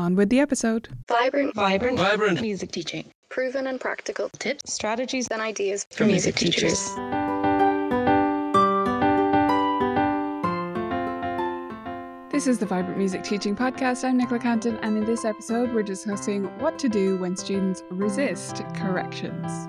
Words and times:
On 0.00 0.14
with 0.14 0.30
the 0.30 0.40
episode. 0.40 0.88
Vibrant, 1.08 1.54
Vibrant, 1.54 1.98
vibrant 1.98 2.40
music 2.40 2.72
teaching. 2.72 3.12
Proven 3.28 3.66
and 3.66 3.78
practical 3.78 4.30
tips, 4.30 4.72
strategies 4.72 5.28
and 5.28 5.42
ideas 5.42 5.86
for 5.90 6.06
music 6.06 6.36
teachers. 6.36 6.88
This 12.32 12.46
is 12.46 12.58
the 12.58 12.64
Vibrant 12.66 12.96
Music 12.96 13.22
Teaching 13.22 13.54
Podcast. 13.54 14.02
I'm 14.02 14.16
Nicola 14.16 14.40
Cantan, 14.40 14.78
and 14.80 14.96
in 14.96 15.04
this 15.04 15.26
episode, 15.26 15.70
we're 15.74 15.82
discussing 15.82 16.44
what 16.60 16.78
to 16.78 16.88
do 16.88 17.18
when 17.18 17.36
students 17.36 17.82
resist 17.90 18.62
corrections. 18.74 19.68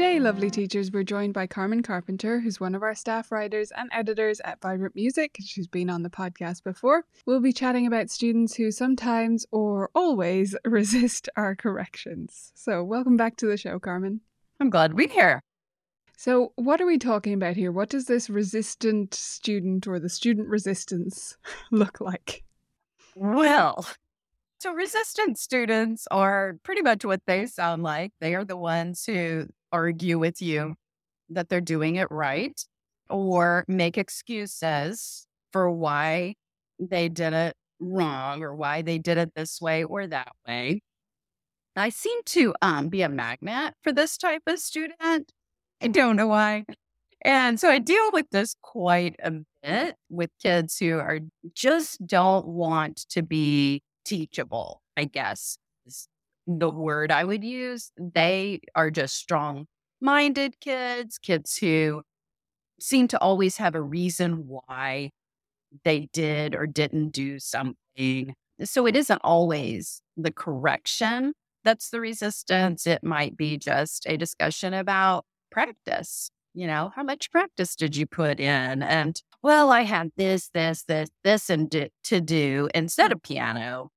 Today, 0.00 0.18
lovely 0.18 0.48
teachers, 0.48 0.90
we're 0.90 1.04
joined 1.04 1.34
by 1.34 1.46
Carmen 1.46 1.82
Carpenter, 1.82 2.40
who's 2.40 2.58
one 2.58 2.74
of 2.74 2.82
our 2.82 2.94
staff 2.94 3.30
writers 3.30 3.70
and 3.76 3.90
editors 3.92 4.40
at 4.46 4.58
Vibrant 4.62 4.94
Music. 4.94 5.36
She's 5.44 5.66
been 5.66 5.90
on 5.90 6.02
the 6.02 6.08
podcast 6.08 6.64
before. 6.64 7.04
We'll 7.26 7.42
be 7.42 7.52
chatting 7.52 7.86
about 7.86 8.08
students 8.08 8.54
who 8.54 8.70
sometimes 8.70 9.44
or 9.52 9.90
always 9.94 10.56
resist 10.64 11.28
our 11.36 11.54
corrections. 11.54 12.50
So, 12.54 12.82
welcome 12.82 13.18
back 13.18 13.36
to 13.36 13.46
the 13.46 13.58
show, 13.58 13.78
Carmen. 13.78 14.22
I'm 14.58 14.70
glad 14.70 14.94
we're 14.94 15.06
here. 15.06 15.42
So, 16.16 16.54
what 16.56 16.80
are 16.80 16.86
we 16.86 16.96
talking 16.96 17.34
about 17.34 17.56
here? 17.56 17.70
What 17.70 17.90
does 17.90 18.06
this 18.06 18.30
resistant 18.30 19.12
student 19.12 19.86
or 19.86 20.00
the 20.00 20.08
student 20.08 20.48
resistance 20.48 21.36
look 21.70 22.00
like? 22.00 22.42
Well, 23.14 23.86
so 24.60 24.72
resistant 24.72 25.38
students 25.38 26.08
are 26.10 26.56
pretty 26.62 26.80
much 26.80 27.04
what 27.04 27.20
they 27.26 27.44
sound 27.44 27.82
like. 27.82 28.12
They 28.18 28.34
are 28.34 28.46
the 28.46 28.56
ones 28.56 29.04
who 29.04 29.46
argue 29.72 30.18
with 30.18 30.40
you 30.42 30.74
that 31.30 31.48
they're 31.48 31.60
doing 31.60 31.96
it 31.96 32.08
right 32.10 32.60
or 33.08 33.64
make 33.68 33.98
excuses 33.98 35.26
for 35.52 35.70
why 35.70 36.34
they 36.78 37.08
did 37.08 37.32
it 37.32 37.56
wrong 37.80 38.42
or 38.42 38.54
why 38.54 38.82
they 38.82 38.98
did 38.98 39.18
it 39.18 39.34
this 39.34 39.60
way 39.60 39.84
or 39.84 40.06
that 40.06 40.32
way. 40.46 40.80
I 41.76 41.88
seem 41.88 42.20
to 42.26 42.54
um, 42.62 42.88
be 42.88 43.02
a 43.02 43.08
magnet 43.08 43.74
for 43.82 43.92
this 43.92 44.16
type 44.18 44.42
of 44.46 44.58
student. 44.58 45.32
I 45.80 45.88
don't 45.88 46.16
know 46.16 46.26
why. 46.26 46.64
And 47.22 47.60
so 47.60 47.68
I 47.68 47.78
deal 47.78 48.10
with 48.12 48.26
this 48.30 48.54
quite 48.62 49.16
a 49.22 49.32
bit 49.62 49.96
with 50.08 50.30
kids 50.42 50.78
who 50.78 50.98
are 50.98 51.20
just 51.54 52.04
don't 52.06 52.46
want 52.46 53.06
to 53.10 53.22
be 53.22 53.82
teachable, 54.04 54.82
I 54.96 55.04
guess 55.04 55.58
the 56.58 56.70
word 56.70 57.10
I 57.10 57.24
would 57.24 57.44
use. 57.44 57.92
They 57.96 58.60
are 58.74 58.90
just 58.90 59.16
strong 59.16 59.66
minded 60.00 60.60
kids, 60.60 61.18
kids 61.18 61.56
who 61.56 62.02
seem 62.80 63.08
to 63.08 63.20
always 63.20 63.58
have 63.58 63.74
a 63.74 63.82
reason 63.82 64.46
why 64.46 65.10
they 65.84 66.08
did 66.12 66.54
or 66.54 66.66
didn't 66.66 67.10
do 67.10 67.38
something. 67.38 68.34
So 68.64 68.86
it 68.86 68.96
isn't 68.96 69.20
always 69.22 70.02
the 70.16 70.32
correction 70.32 71.34
that's 71.64 71.90
the 71.90 72.00
resistance. 72.00 72.86
It 72.86 73.04
might 73.04 73.36
be 73.36 73.58
just 73.58 74.06
a 74.06 74.16
discussion 74.16 74.74
about 74.74 75.24
practice. 75.50 76.30
You 76.54 76.66
know, 76.66 76.92
how 76.96 77.02
much 77.02 77.30
practice 77.30 77.76
did 77.76 77.96
you 77.96 78.06
put 78.06 78.40
in? 78.40 78.82
And 78.82 79.20
well, 79.42 79.70
I 79.70 79.82
had 79.82 80.10
this, 80.16 80.48
this, 80.52 80.82
this, 80.84 81.08
this, 81.22 81.48
and 81.48 81.70
to 82.04 82.20
do 82.20 82.68
instead 82.74 83.12
hmm. 83.12 83.16
of 83.16 83.22
piano 83.22 83.90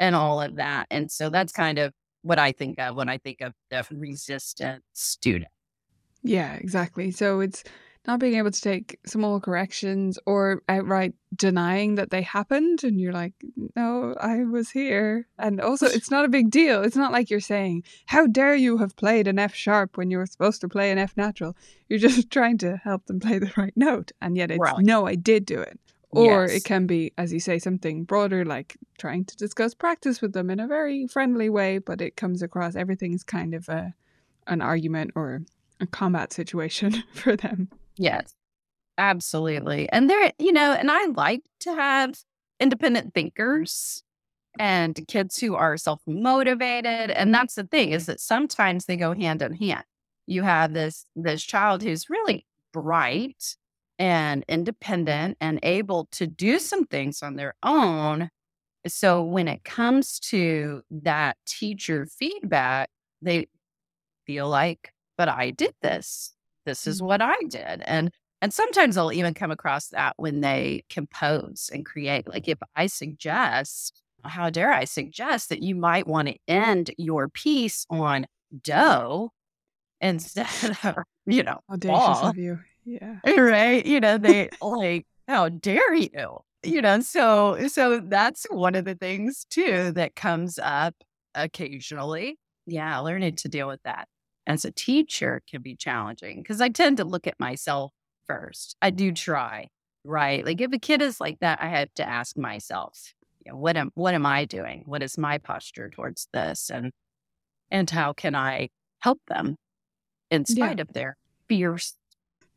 and 0.00 0.16
all 0.16 0.40
of 0.42 0.56
that. 0.56 0.86
And 0.90 1.12
so 1.12 1.30
that's 1.30 1.52
kind 1.52 1.78
of 1.78 1.92
what 2.22 2.40
I 2.40 2.50
think 2.50 2.80
of 2.80 2.96
when 2.96 3.08
I 3.08 3.18
think 3.18 3.40
of 3.40 3.52
the 3.70 3.86
resistant 3.92 4.82
student. 4.92 5.52
Yeah, 6.24 6.54
exactly. 6.54 7.12
So 7.12 7.38
it's 7.40 7.62
not 8.06 8.18
being 8.18 8.34
able 8.36 8.50
to 8.50 8.60
take 8.60 8.98
small 9.06 9.40
corrections 9.40 10.18
or 10.26 10.62
outright 10.68 11.12
denying 11.36 11.94
that 11.96 12.10
they 12.10 12.22
happened 12.22 12.82
and 12.82 12.98
you're 12.98 13.12
like 13.12 13.34
no 13.76 14.16
i 14.20 14.42
was 14.42 14.70
here 14.70 15.26
and 15.38 15.60
also 15.60 15.86
it's 15.86 16.10
not 16.10 16.24
a 16.24 16.28
big 16.28 16.50
deal 16.50 16.82
it's 16.82 16.96
not 16.96 17.12
like 17.12 17.28
you're 17.30 17.38
saying 17.40 17.84
how 18.06 18.26
dare 18.26 18.54
you 18.54 18.78
have 18.78 18.96
played 18.96 19.28
an 19.28 19.38
f 19.38 19.54
sharp 19.54 19.96
when 19.98 20.10
you 20.10 20.16
were 20.16 20.26
supposed 20.26 20.62
to 20.62 20.68
play 20.68 20.90
an 20.90 20.96
f 20.98 21.14
natural 21.16 21.54
you're 21.88 21.98
just 21.98 22.30
trying 22.38 22.56
to 22.58 22.76
help 22.78 23.04
them 23.06 23.20
play 23.20 23.38
the 23.38 23.52
right 23.56 23.74
note 23.76 24.10
and 24.22 24.34
yet 24.36 24.50
it's 24.50 24.58
Right. 24.58 24.78
no 24.80 25.06
i 25.06 25.14
did 25.14 25.44
do 25.44 25.60
it 25.60 25.78
or 26.10 26.44
Yes. 26.46 26.56
it 26.56 26.64
can 26.64 26.86
be 26.86 27.12
as 27.18 27.32
you 27.32 27.40
say 27.40 27.58
something 27.58 28.04
broader 28.04 28.44
like 28.44 28.76
trying 28.98 29.24
to 29.24 29.36
discuss 29.36 29.74
practice 29.74 30.20
with 30.20 30.32
them 30.32 30.50
in 30.50 30.58
a 30.60 30.66
very 30.66 31.06
friendly 31.06 31.48
way 31.48 31.78
but 31.78 32.00
it 32.00 32.16
comes 32.16 32.42
across 32.42 32.74
everything's 32.76 33.22
kind 33.24 33.54
of 33.54 33.68
a 33.68 33.94
an 34.46 34.60
argument 34.60 35.12
or 35.14 35.42
a 35.80 35.86
combat 35.86 36.32
situation 36.32 37.02
for 37.14 37.36
them 37.36 37.68
Yes, 37.96 38.34
absolutely. 38.96 39.88
And 39.90 40.08
there, 40.08 40.32
you 40.38 40.52
know, 40.52 40.72
and 40.72 40.90
I 40.90 41.06
like 41.06 41.42
to 41.60 41.74
have 41.74 42.18
independent 42.58 43.12
thinkers 43.14 44.02
and 44.58 44.98
kids 45.06 45.38
who 45.38 45.54
are 45.54 45.76
self 45.76 46.00
motivated. 46.06 47.10
And 47.10 47.34
that's 47.34 47.56
the 47.56 47.64
thing 47.64 47.92
is 47.92 48.06
that 48.06 48.20
sometimes 48.20 48.86
they 48.86 48.96
go 48.96 49.12
hand 49.14 49.42
in 49.42 49.54
hand. 49.54 49.84
You 50.26 50.42
have 50.42 50.72
this 50.72 51.04
this 51.14 51.42
child 51.42 51.82
who's 51.82 52.08
really 52.08 52.46
bright 52.72 53.56
and 54.00 54.44
independent 54.48 55.38
and 55.42 55.60
able 55.64 56.06
to 56.12 56.26
do 56.28 56.60
some 56.60 56.86
things 56.86 57.22
on 57.22 57.36
their 57.36 57.54
own. 57.64 58.30
So 58.88 59.24
when 59.24 59.48
it 59.48 59.64
comes 59.64 60.20
to 60.30 60.82
that 60.90 61.38
teacher 61.46 62.06
feedback, 62.06 62.90
they 63.22 63.48
feel 64.26 64.48
like, 64.48 64.92
but 65.16 65.28
I 65.28 65.50
did 65.50 65.74
this. 65.82 66.34
This 66.66 66.86
is 66.86 67.02
Mhm. 67.02 67.02
what 67.02 67.20
I 67.22 67.36
did. 67.48 67.82
And 67.84 68.10
and 68.42 68.54
sometimes 68.54 68.96
I'll 68.96 69.12
even 69.12 69.34
come 69.34 69.50
across 69.50 69.88
that 69.88 70.14
when 70.16 70.40
they 70.40 70.84
compose 70.88 71.70
and 71.74 71.84
create. 71.84 72.26
Like 72.26 72.48
if 72.48 72.58
I 72.74 72.86
suggest, 72.86 74.02
how 74.24 74.48
dare 74.48 74.72
I 74.72 74.84
suggest 74.84 75.50
that 75.50 75.62
you 75.62 75.74
might 75.74 76.06
want 76.06 76.28
to 76.28 76.36
end 76.48 76.90
your 76.96 77.28
piece 77.28 77.84
on 77.90 78.26
do 78.62 79.28
instead 80.00 80.78
of, 80.84 81.04
you 81.26 81.42
know, 81.42 81.60
audacious 81.70 82.22
ball, 82.22 82.22
of 82.22 82.36
you 82.36 82.58
yeah 83.00 83.16
right? 83.36 83.84
You 83.84 84.00
know, 84.00 84.18
they 84.18 84.50
like, 84.60 85.06
how 85.28 85.48
dare 85.48 85.94
you? 85.94 86.38
You 86.62 86.82
know, 86.82 87.00
so 87.00 87.68
so 87.68 88.00
that's 88.00 88.46
one 88.50 88.74
of 88.74 88.84
the 88.84 88.94
things 88.94 89.46
too 89.48 89.92
that 89.92 90.14
comes 90.14 90.58
up 90.62 90.94
occasionally. 91.34 92.38
Yeah, 92.66 92.98
learning 92.98 93.36
to 93.36 93.48
deal 93.48 93.66
with 93.68 93.82
that 93.84 94.08
as 94.46 94.64
a 94.64 94.70
teacher 94.70 95.42
can 95.48 95.62
be 95.62 95.76
challenging 95.76 96.42
because 96.42 96.60
I 96.60 96.68
tend 96.68 96.98
to 96.98 97.04
look 97.04 97.26
at 97.26 97.38
myself 97.40 97.92
first. 98.26 98.76
I 98.82 98.90
do 98.90 99.12
try, 99.12 99.68
right? 100.04 100.44
Like 100.44 100.60
if 100.60 100.72
a 100.72 100.78
kid 100.78 101.02
is 101.02 101.20
like 101.20 101.38
that, 101.40 101.60
I 101.62 101.68
have 101.68 101.92
to 101.94 102.06
ask 102.08 102.36
myself, 102.36 103.14
you 103.44 103.52
know, 103.52 103.58
what 103.58 103.76
am 103.76 103.90
what 103.94 104.14
am 104.14 104.26
I 104.26 104.44
doing? 104.44 104.82
What 104.86 105.02
is 105.02 105.16
my 105.16 105.38
posture 105.38 105.88
towards 105.88 106.28
this? 106.32 106.70
And 106.70 106.92
and 107.70 107.88
how 107.88 108.12
can 108.12 108.34
I 108.34 108.68
help 109.00 109.20
them 109.28 109.56
in 110.30 110.44
Yeah. 110.46 110.54
spite 110.54 110.80
of 110.80 110.92
their 110.92 111.16
fierce 111.48 111.94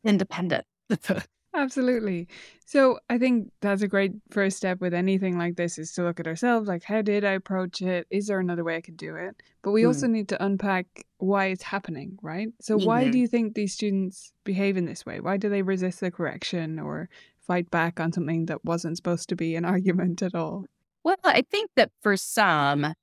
independent? 0.04 0.64
Absolutely. 1.56 2.26
So 2.66 2.98
I 3.08 3.16
think 3.16 3.48
that's 3.60 3.82
a 3.82 3.86
great 3.88 4.10
first 4.30 4.56
step 4.56 4.80
with 4.80 4.92
anything 4.92 5.38
like 5.38 5.54
this 5.54 5.78
is 5.78 5.92
to 5.92 6.02
look 6.02 6.18
at 6.18 6.26
ourselves 6.26 6.66
like 6.66 6.82
how 6.82 7.00
did 7.00 7.24
I 7.24 7.30
approach 7.32 7.80
it? 7.80 8.08
Is 8.10 8.26
there 8.26 8.40
another 8.40 8.64
way 8.64 8.74
I 8.76 8.80
could 8.80 8.96
do 8.96 9.14
it? 9.14 9.40
But 9.62 9.70
we 9.70 9.82
Mm. 9.82 9.86
also 9.88 10.08
need 10.08 10.28
to 10.30 10.44
unpack 10.44 10.86
why 11.18 11.46
it's 11.46 11.62
happening, 11.62 12.18
right? 12.22 12.48
So 12.60 12.76
why 12.76 13.04
Mhm. 13.04 13.12
do 13.12 13.18
you 13.18 13.28
think 13.28 13.54
these 13.54 13.72
students 13.72 14.32
behave 14.42 14.76
in 14.76 14.84
this 14.86 15.06
way? 15.06 15.20
Why 15.20 15.36
do 15.36 15.48
they 15.48 15.62
resist 15.62 16.00
the 16.00 16.10
correction 16.10 16.80
or 16.80 17.08
fight 17.40 17.70
back 17.70 18.00
on 18.00 18.12
something 18.12 18.46
that 18.46 18.64
wasn't 18.64 18.96
supposed 18.96 19.28
to 19.28 19.36
be 19.36 19.54
an 19.54 19.64
argument 19.74 20.22
at 20.22 20.34
all? 20.34 20.64
Well, 21.04 21.16
I 21.22 21.42
think 21.50 21.70
that 21.76 21.92
for 22.02 22.16
some, 22.16 22.94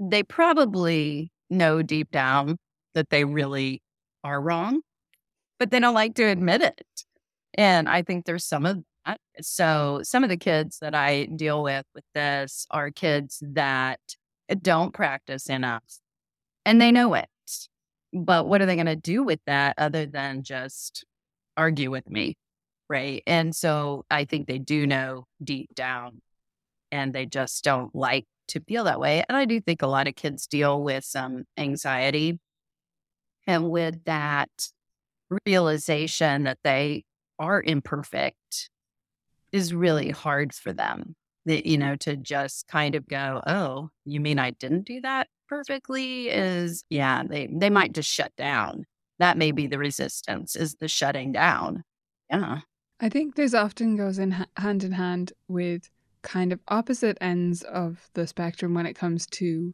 they 0.00 0.22
probably 0.22 1.30
know 1.50 1.82
deep 1.82 2.10
down 2.10 2.56
that 2.94 3.10
they 3.10 3.24
really 3.26 3.82
are 4.24 4.40
wrong, 4.40 4.80
but 5.58 5.70
they 5.70 5.80
don't 5.80 5.94
like 5.94 6.14
to 6.16 6.24
admit 6.24 6.62
it. 6.62 6.86
And 7.54 7.88
I 7.88 8.02
think 8.02 8.24
there's 8.24 8.44
some 8.44 8.66
of 8.66 8.82
that. 9.06 9.18
So, 9.40 10.00
some 10.02 10.22
of 10.22 10.30
the 10.30 10.36
kids 10.36 10.78
that 10.80 10.94
I 10.94 11.24
deal 11.24 11.62
with 11.62 11.86
with 11.94 12.04
this 12.14 12.66
are 12.70 12.90
kids 12.90 13.42
that 13.42 14.00
don't 14.62 14.92
practice 14.92 15.48
enough 15.48 15.84
and 16.64 16.80
they 16.80 16.92
know 16.92 17.14
it. 17.14 17.28
But 18.12 18.46
what 18.46 18.62
are 18.62 18.66
they 18.66 18.76
going 18.76 18.86
to 18.86 18.96
do 18.96 19.22
with 19.22 19.40
that 19.46 19.74
other 19.78 20.06
than 20.06 20.42
just 20.42 21.04
argue 21.56 21.90
with 21.90 22.08
me? 22.08 22.36
Right. 22.88 23.22
And 23.26 23.54
so 23.54 24.04
I 24.10 24.24
think 24.24 24.46
they 24.46 24.58
do 24.58 24.86
know 24.86 25.24
deep 25.42 25.74
down 25.74 26.22
and 26.90 27.12
they 27.12 27.26
just 27.26 27.64
don't 27.64 27.94
like 27.94 28.24
to 28.48 28.60
feel 28.60 28.84
that 28.84 29.00
way. 29.00 29.22
And 29.28 29.36
I 29.36 29.44
do 29.44 29.60
think 29.60 29.82
a 29.82 29.86
lot 29.86 30.08
of 30.08 30.14
kids 30.14 30.46
deal 30.46 30.82
with 30.82 31.04
some 31.04 31.44
anxiety 31.58 32.38
and 33.46 33.70
with 33.70 34.04
that 34.04 34.50
realization 35.44 36.44
that 36.44 36.58
they 36.64 37.04
are 37.38 37.62
imperfect 37.62 38.70
is 39.52 39.74
really 39.74 40.10
hard 40.10 40.52
for 40.54 40.72
them. 40.72 41.14
That, 41.46 41.66
you 41.66 41.78
know, 41.78 41.96
to 41.96 42.16
just 42.16 42.68
kind 42.68 42.94
of 42.94 43.08
go, 43.08 43.40
oh, 43.46 43.88
you 44.04 44.20
mean 44.20 44.38
I 44.38 44.50
didn't 44.50 44.86
do 44.86 45.00
that 45.00 45.28
perfectly? 45.48 46.28
Is, 46.28 46.84
yeah, 46.90 47.22
they, 47.26 47.48
they 47.50 47.70
might 47.70 47.92
just 47.92 48.10
shut 48.10 48.32
down. 48.36 48.84
That 49.18 49.38
may 49.38 49.52
be 49.52 49.66
the 49.66 49.78
resistance, 49.78 50.56
is 50.56 50.74
the 50.74 50.88
shutting 50.88 51.32
down. 51.32 51.84
Yeah. 52.30 52.60
I 53.00 53.08
think 53.08 53.34
this 53.34 53.54
often 53.54 53.96
goes 53.96 54.18
in 54.18 54.46
hand 54.56 54.84
in 54.84 54.92
hand 54.92 55.32
with 55.46 55.88
kind 56.22 56.52
of 56.52 56.60
opposite 56.68 57.16
ends 57.20 57.62
of 57.62 58.10
the 58.14 58.26
spectrum 58.26 58.74
when 58.74 58.86
it 58.86 58.94
comes 58.94 59.26
to 59.26 59.72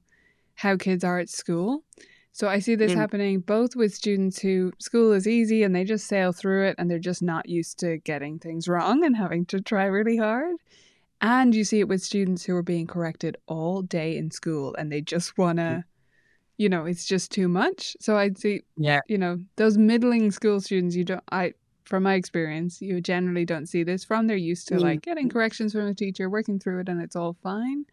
how 0.55 0.77
kids 0.77 1.03
are 1.03 1.19
at 1.19 1.29
school. 1.29 1.83
So 2.35 2.49
I 2.49 2.59
see 2.59 2.75
this 2.75 2.91
mm. 2.91 2.97
happening 2.97 3.39
both 3.39 3.77
with 3.77 3.95
students 3.95 4.41
who 4.41 4.73
school 4.81 5.13
is 5.13 5.29
easy 5.29 5.63
and 5.63 5.73
they 5.73 5.85
just 5.85 6.09
sail 6.09 6.33
through 6.33 6.67
it 6.67 6.75
and 6.79 6.91
they're 6.91 6.99
just 6.99 7.23
not 7.23 7.49
used 7.49 7.79
to 7.79 7.99
getting 7.99 8.41
things 8.41 8.67
wrong 8.67 9.05
and 9.05 9.17
having 9.17 9.47
to 9.47 9.61
try 9.61 9.85
really 9.85 10.17
hard. 10.17 10.57
And 11.21 11.55
you 11.55 11.63
see 11.63 11.79
it 11.79 11.87
with 11.87 12.03
students 12.03 12.45
who 12.45 12.57
are 12.57 12.63
being 12.63 12.89
corrected 12.89 13.37
all 13.47 13.83
day 13.83 14.17
in 14.17 14.33
school 14.33 14.75
and 14.77 14.91
they 14.91 15.01
just 15.01 15.39
want 15.39 15.59
to, 15.59 15.63
mm. 15.63 15.85
you 16.57 16.69
know, 16.69 16.87
it's 16.87 17.07
just 17.07 17.31
too 17.31 17.47
much. 17.47 17.97
So 18.01 18.17
I'd 18.17 18.37
see, 18.37 18.63
yeah, 18.77 19.03
you 19.07 19.17
know, 19.17 19.39
those 19.55 19.79
middling 19.79 20.33
school 20.33 20.61
students, 20.61 20.97
you 20.97 21.05
don't, 21.05 21.23
I, 21.31 21.55
from 21.85 22.03
my 22.03 22.15
experience, 22.15 22.83
you 22.83 23.01
generally 23.01 23.45
don't 23.45 23.67
see 23.67 23.85
this 23.85 24.05
from. 24.05 24.27
They're 24.27 24.37
used 24.37 24.67
to 24.69 24.75
mm. 24.75 24.81
like 24.81 25.03
getting 25.03 25.29
corrections 25.29 25.73
from 25.73 25.87
a 25.87 25.95
teacher, 25.95 26.29
working 26.29 26.59
through 26.59 26.81
it, 26.81 26.89
and 26.89 27.01
it's 27.01 27.15
all 27.15 27.37
fine. 27.45 27.85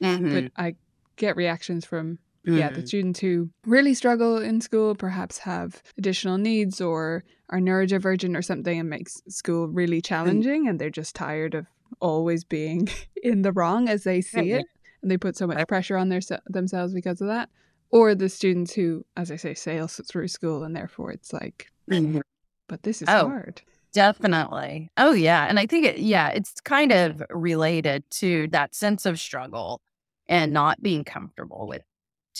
Mm-hmm. 0.00 0.34
But 0.34 0.52
I 0.56 0.76
get 1.16 1.34
reactions 1.34 1.84
from 1.84 2.20
Mm. 2.48 2.58
Yeah, 2.58 2.70
the 2.70 2.82
mm. 2.82 2.88
students 2.88 3.20
who 3.20 3.50
really 3.66 3.94
struggle 3.94 4.38
in 4.38 4.60
school 4.60 4.94
perhaps 4.94 5.38
have 5.38 5.82
additional 5.98 6.38
needs 6.38 6.80
or 6.80 7.24
are 7.50 7.60
neurodivergent 7.60 8.36
or 8.36 8.42
something 8.42 8.78
and 8.78 8.88
makes 8.88 9.22
school 9.28 9.68
really 9.68 10.00
mm. 10.00 10.04
challenging 10.04 10.66
mm. 10.66 10.70
and 10.70 10.78
they're 10.78 10.90
just 10.90 11.14
tired 11.14 11.54
of 11.54 11.66
always 12.00 12.44
being 12.44 12.88
in 13.22 13.42
the 13.42 13.52
wrong 13.52 13.88
as 13.88 14.04
they 14.04 14.20
see 14.20 14.50
yeah, 14.50 14.56
it 14.58 14.66
and 15.02 15.10
they 15.10 15.16
put 15.16 15.36
so 15.36 15.46
much 15.46 15.66
pressure 15.68 15.96
on 15.96 16.08
their 16.08 16.20
themselves 16.46 16.92
because 16.92 17.20
of 17.20 17.28
that 17.28 17.48
or 17.90 18.14
the 18.14 18.28
students 18.28 18.74
who 18.74 19.04
as 19.16 19.30
i 19.30 19.36
say 19.36 19.54
sail 19.54 19.86
through 19.86 20.28
school 20.28 20.64
and 20.64 20.76
therefore 20.76 21.10
it's 21.10 21.32
like 21.32 21.70
mm-hmm. 21.90 22.20
but 22.68 22.82
this 22.82 23.00
is 23.02 23.08
oh, 23.08 23.28
hard 23.28 23.62
definitely 23.92 24.90
oh 24.98 25.12
yeah 25.12 25.46
and 25.48 25.58
i 25.58 25.66
think 25.66 25.86
it 25.86 25.98
yeah 25.98 26.28
it's 26.28 26.60
kind 26.60 26.92
of 26.92 27.22
related 27.30 28.04
to 28.10 28.46
that 28.48 28.74
sense 28.74 29.06
of 29.06 29.18
struggle 29.18 29.80
and 30.28 30.52
not 30.52 30.82
being 30.82 31.04
comfortable 31.04 31.66
with 31.66 31.82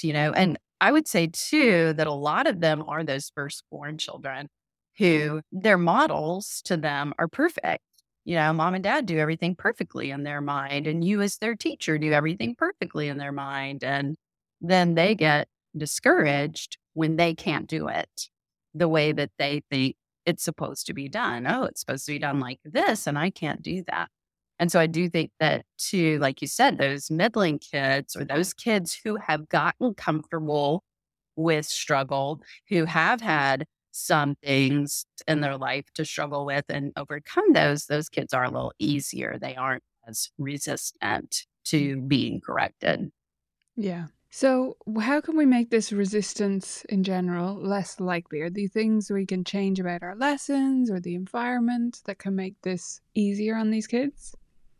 you 0.04 0.12
know, 0.12 0.32
and 0.32 0.58
I 0.80 0.92
would 0.92 1.08
say 1.08 1.28
too 1.28 1.92
that 1.94 2.06
a 2.06 2.12
lot 2.12 2.46
of 2.46 2.60
them 2.60 2.84
are 2.86 3.04
those 3.04 3.30
firstborn 3.34 3.98
children 3.98 4.48
mm-hmm. 5.00 5.04
who 5.04 5.40
their 5.52 5.78
models 5.78 6.62
to 6.64 6.76
them 6.76 7.12
are 7.18 7.28
perfect. 7.28 7.82
You 8.24 8.34
know, 8.34 8.52
mom 8.52 8.74
and 8.74 8.84
dad 8.84 9.06
do 9.06 9.18
everything 9.18 9.54
perfectly 9.56 10.10
in 10.10 10.22
their 10.22 10.42
mind, 10.42 10.86
and 10.86 11.02
you, 11.02 11.22
as 11.22 11.38
their 11.38 11.56
teacher, 11.56 11.96
do 11.96 12.12
everything 12.12 12.54
perfectly 12.54 13.08
in 13.08 13.16
their 13.16 13.32
mind. 13.32 13.82
And 13.82 14.16
then 14.60 14.94
they 14.94 15.14
get 15.14 15.48
discouraged 15.76 16.76
when 16.92 17.16
they 17.16 17.34
can't 17.34 17.66
do 17.66 17.88
it 17.88 18.28
the 18.74 18.88
way 18.88 19.12
that 19.12 19.30
they 19.38 19.62
think 19.70 19.96
it's 20.26 20.42
supposed 20.42 20.86
to 20.86 20.92
be 20.94 21.08
done. 21.08 21.46
Oh, 21.46 21.64
it's 21.64 21.80
supposed 21.80 22.04
to 22.06 22.12
be 22.12 22.18
done 22.18 22.38
like 22.38 22.60
this, 22.64 23.06
and 23.06 23.18
I 23.18 23.30
can't 23.30 23.62
do 23.62 23.82
that. 23.86 24.08
And 24.58 24.72
so 24.72 24.80
I 24.80 24.86
do 24.86 25.08
think 25.08 25.30
that, 25.40 25.64
too, 25.78 26.18
like 26.18 26.42
you 26.42 26.48
said, 26.48 26.78
those 26.78 27.10
middling 27.10 27.58
kids 27.58 28.16
or 28.16 28.24
those 28.24 28.52
kids 28.52 28.98
who 29.04 29.16
have 29.16 29.48
gotten 29.48 29.94
comfortable 29.94 30.82
with 31.36 31.66
struggle, 31.66 32.42
who 32.68 32.84
have 32.84 33.20
had 33.20 33.66
some 33.92 34.34
things 34.42 35.06
in 35.26 35.40
their 35.40 35.56
life 35.56 35.84
to 35.94 36.04
struggle 36.04 36.44
with 36.44 36.64
and 36.68 36.92
overcome 36.96 37.52
those, 37.52 37.86
those 37.86 38.08
kids 38.08 38.34
are 38.34 38.44
a 38.44 38.50
little 38.50 38.72
easier. 38.78 39.38
They 39.40 39.56
aren't 39.56 39.82
as 40.06 40.30
resistant 40.38 41.30
mm. 41.30 41.46
to 41.70 42.00
being 42.02 42.40
corrected. 42.40 43.10
Yeah. 43.76 44.06
So, 44.30 44.76
how 45.00 45.22
can 45.22 45.38
we 45.38 45.46
make 45.46 45.70
this 45.70 45.90
resistance 45.90 46.84
in 46.90 47.02
general 47.02 47.54
less 47.54 47.98
likely? 47.98 48.40
Are 48.42 48.50
there 48.50 48.68
things 48.68 49.10
we 49.10 49.24
can 49.24 49.42
change 49.42 49.80
about 49.80 50.02
our 50.02 50.14
lessons 50.14 50.90
or 50.90 51.00
the 51.00 51.14
environment 51.14 52.02
that 52.04 52.18
can 52.18 52.36
make 52.36 52.60
this 52.62 53.00
easier 53.14 53.56
on 53.56 53.70
these 53.70 53.86
kids? 53.86 54.36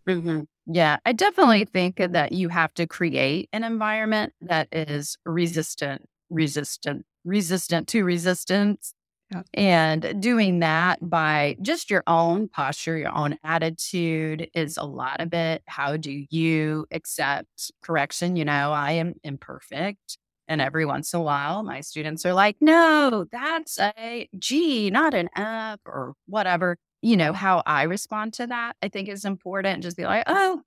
Mm-hmm. 0.09 0.41
Yeah, 0.67 0.99
I 1.05 1.13
definitely 1.13 1.67
think 1.67 1.97
that 1.97 2.33
you 2.33 2.49
have 2.49 2.73
to 2.75 2.87
create 2.87 3.49
an 3.53 3.65
environment 3.65 4.33
that 4.41 4.69
is 4.73 5.17
resistant, 5.25 6.07
resistant, 6.31 7.05
resistant 7.25 7.89
to 7.89 8.05
resistance. 8.05 8.95
Yeah. 9.31 9.43
And 9.53 10.23
doing 10.23 10.61
that 10.61 10.99
by 11.03 11.57
just 11.61 11.91
your 11.91 12.03
own 12.07 12.49
posture, 12.49 12.97
your 12.97 13.15
own 13.15 13.39
attitude 13.45 14.49
is 14.55 14.79
a 14.79 14.85
lot 14.85 15.21
of 15.21 15.35
it. 15.35 15.63
How 15.67 15.99
do 15.99 16.25
you 16.31 16.87
accept 16.91 17.71
correction? 17.83 18.37
You 18.37 18.47
know, 18.47 18.73
I 18.73 18.93
am 18.93 19.15
imperfect. 19.23 20.17
And 20.51 20.63
every 20.63 20.87
once 20.87 21.13
in 21.13 21.21
a 21.21 21.23
while, 21.23 21.63
my 21.63 21.83
students 21.83 22.25
are 22.25 22.33
like, 22.33 22.57
no, 22.63 23.27
that's 23.31 23.79
a 23.79 24.31
G, 24.39 24.89
not 24.91 25.13
an 25.13 25.29
F 25.37 25.81
or 25.85 26.15
whatever 26.27 26.79
you 27.03 27.17
know, 27.17 27.33
how 27.33 27.63
I 27.67 27.85
respond 27.85 28.35
to 28.35 28.47
that, 28.49 28.77
I 28.83 28.89
think 28.89 29.09
is 29.09 29.25
important. 29.25 29.83
Just 29.83 29.97
be 29.97 30.05
like, 30.05 30.25
oh, 30.27 30.63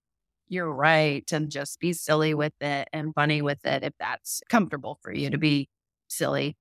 you're 0.50 0.72
right. 0.72 1.30
And 1.32 1.50
just 1.50 1.80
be 1.80 1.94
silly 1.94 2.34
with 2.34 2.54
it 2.62 2.88
and 2.94 3.14
funny 3.16 3.42
with 3.42 3.66
it 3.66 3.84
if 3.84 3.94
that's 4.00 4.42
comfortable 4.50 5.00
for 5.02 5.14
you 5.14 5.30
to 5.30 5.38
be 5.38 5.70
silly. 6.08 6.56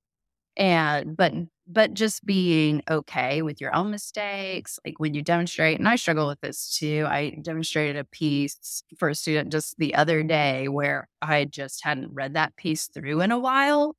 And, 0.56 1.16
but, 1.16 1.32
but 1.66 1.94
just 1.94 2.24
being 2.26 2.82
okay 2.90 3.42
with 3.42 3.60
your 3.60 3.74
own 3.74 3.90
mistakes, 3.90 4.78
like 4.84 4.98
when 4.98 5.14
you 5.14 5.22
demonstrate, 5.22 5.78
and 5.78 5.88
I 5.88 5.96
struggle 5.96 6.26
with 6.28 6.40
this 6.40 6.76
too. 6.76 7.06
I 7.08 7.38
demonstrated 7.42 7.96
a 7.96 8.04
piece 8.04 8.82
for 8.98 9.08
a 9.08 9.14
student 9.14 9.52
just 9.52 9.78
the 9.78 9.94
other 9.94 10.22
day 10.22 10.68
where 10.68 11.08
I 11.22 11.44
just 11.46 11.84
hadn't 11.84 12.12
read 12.12 12.34
that 12.34 12.56
piece 12.56 12.88
through 12.88 13.20
in 13.22 13.30
a 13.32 13.38
while, 13.38 13.96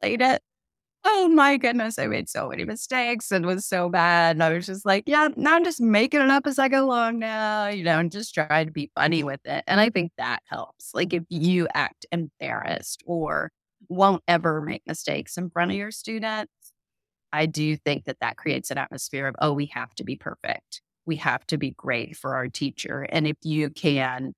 played 0.00 0.22
it, 0.22 0.42
oh 1.04 1.28
my 1.28 1.56
goodness, 1.56 1.98
I 1.98 2.06
made 2.06 2.28
so 2.28 2.48
many 2.48 2.64
mistakes 2.64 3.30
and 3.30 3.46
was 3.46 3.66
so 3.66 3.88
bad. 3.88 4.36
And 4.36 4.42
I 4.42 4.52
was 4.52 4.66
just 4.66 4.84
like, 4.84 5.04
yeah, 5.06 5.28
now 5.36 5.54
I'm 5.54 5.64
just 5.64 5.80
making 5.80 6.20
it 6.20 6.30
up 6.30 6.46
as 6.46 6.58
I 6.58 6.68
go 6.68 6.84
along 6.84 7.18
now, 7.18 7.68
you 7.68 7.84
know, 7.84 7.98
and 7.98 8.10
just 8.12 8.34
try 8.34 8.64
to 8.64 8.70
be 8.70 8.90
funny 8.94 9.22
with 9.24 9.40
it. 9.44 9.64
And 9.66 9.80
I 9.80 9.90
think 9.90 10.12
that 10.18 10.40
helps. 10.46 10.90
Like 10.94 11.12
if 11.12 11.24
you 11.28 11.68
act 11.74 12.06
embarrassed 12.12 13.02
or 13.06 13.50
won't 13.88 14.22
ever 14.28 14.60
make 14.60 14.82
mistakes 14.86 15.36
in 15.38 15.50
front 15.50 15.70
of 15.70 15.76
your 15.76 15.90
students, 15.90 16.52
I 17.32 17.46
do 17.46 17.76
think 17.76 18.04
that 18.04 18.20
that 18.20 18.36
creates 18.36 18.70
an 18.70 18.78
atmosphere 18.78 19.26
of, 19.26 19.34
oh, 19.40 19.52
we 19.52 19.66
have 19.66 19.94
to 19.96 20.04
be 20.04 20.16
perfect. 20.16 20.82
We 21.06 21.16
have 21.16 21.46
to 21.48 21.58
be 21.58 21.70
great 21.70 22.16
for 22.16 22.34
our 22.34 22.48
teacher. 22.48 23.06
And 23.10 23.26
if 23.26 23.36
you 23.42 23.70
can 23.70 24.34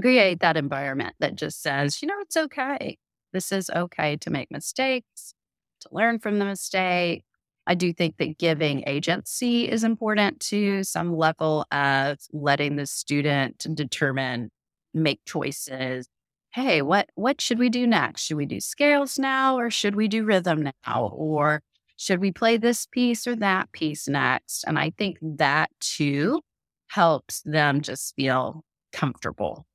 create 0.00 0.40
that 0.40 0.56
environment 0.56 1.14
that 1.20 1.36
just 1.36 1.62
says, 1.62 2.02
you 2.02 2.08
know, 2.08 2.20
it's 2.20 2.36
okay. 2.36 2.98
This 3.32 3.52
is 3.52 3.70
okay 3.70 4.16
to 4.16 4.30
make 4.30 4.50
mistakes 4.50 5.34
to 5.80 5.88
learn 5.92 6.18
from 6.18 6.38
the 6.38 6.44
mistake. 6.44 7.24
I 7.66 7.74
do 7.74 7.92
think 7.92 8.16
that 8.18 8.38
giving 8.38 8.84
agency 8.86 9.68
is 9.68 9.82
important 9.82 10.40
to 10.40 10.84
some 10.84 11.16
level 11.16 11.66
of 11.72 12.18
letting 12.32 12.76
the 12.76 12.86
student 12.86 13.66
determine, 13.74 14.50
make 14.94 15.20
choices. 15.26 16.08
Hey, 16.52 16.80
what 16.80 17.10
what 17.16 17.40
should 17.40 17.58
we 17.58 17.68
do 17.68 17.86
next? 17.86 18.22
Should 18.22 18.36
we 18.36 18.46
do 18.46 18.60
scales 18.60 19.18
now 19.18 19.58
or 19.58 19.70
should 19.70 19.96
we 19.96 20.08
do 20.08 20.24
rhythm 20.24 20.70
now? 20.86 21.10
Or 21.12 21.62
should 21.96 22.20
we 22.20 22.30
play 22.30 22.56
this 22.56 22.86
piece 22.86 23.26
or 23.26 23.34
that 23.36 23.72
piece 23.72 24.06
next? 24.08 24.64
And 24.64 24.78
I 24.78 24.90
think 24.96 25.18
that 25.20 25.70
too 25.80 26.40
helps 26.88 27.42
them 27.42 27.80
just 27.80 28.14
feel 28.14 28.64
comfortable. 28.92 29.66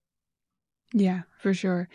Yeah, 0.94 1.22
for 1.40 1.54
sure. 1.54 1.88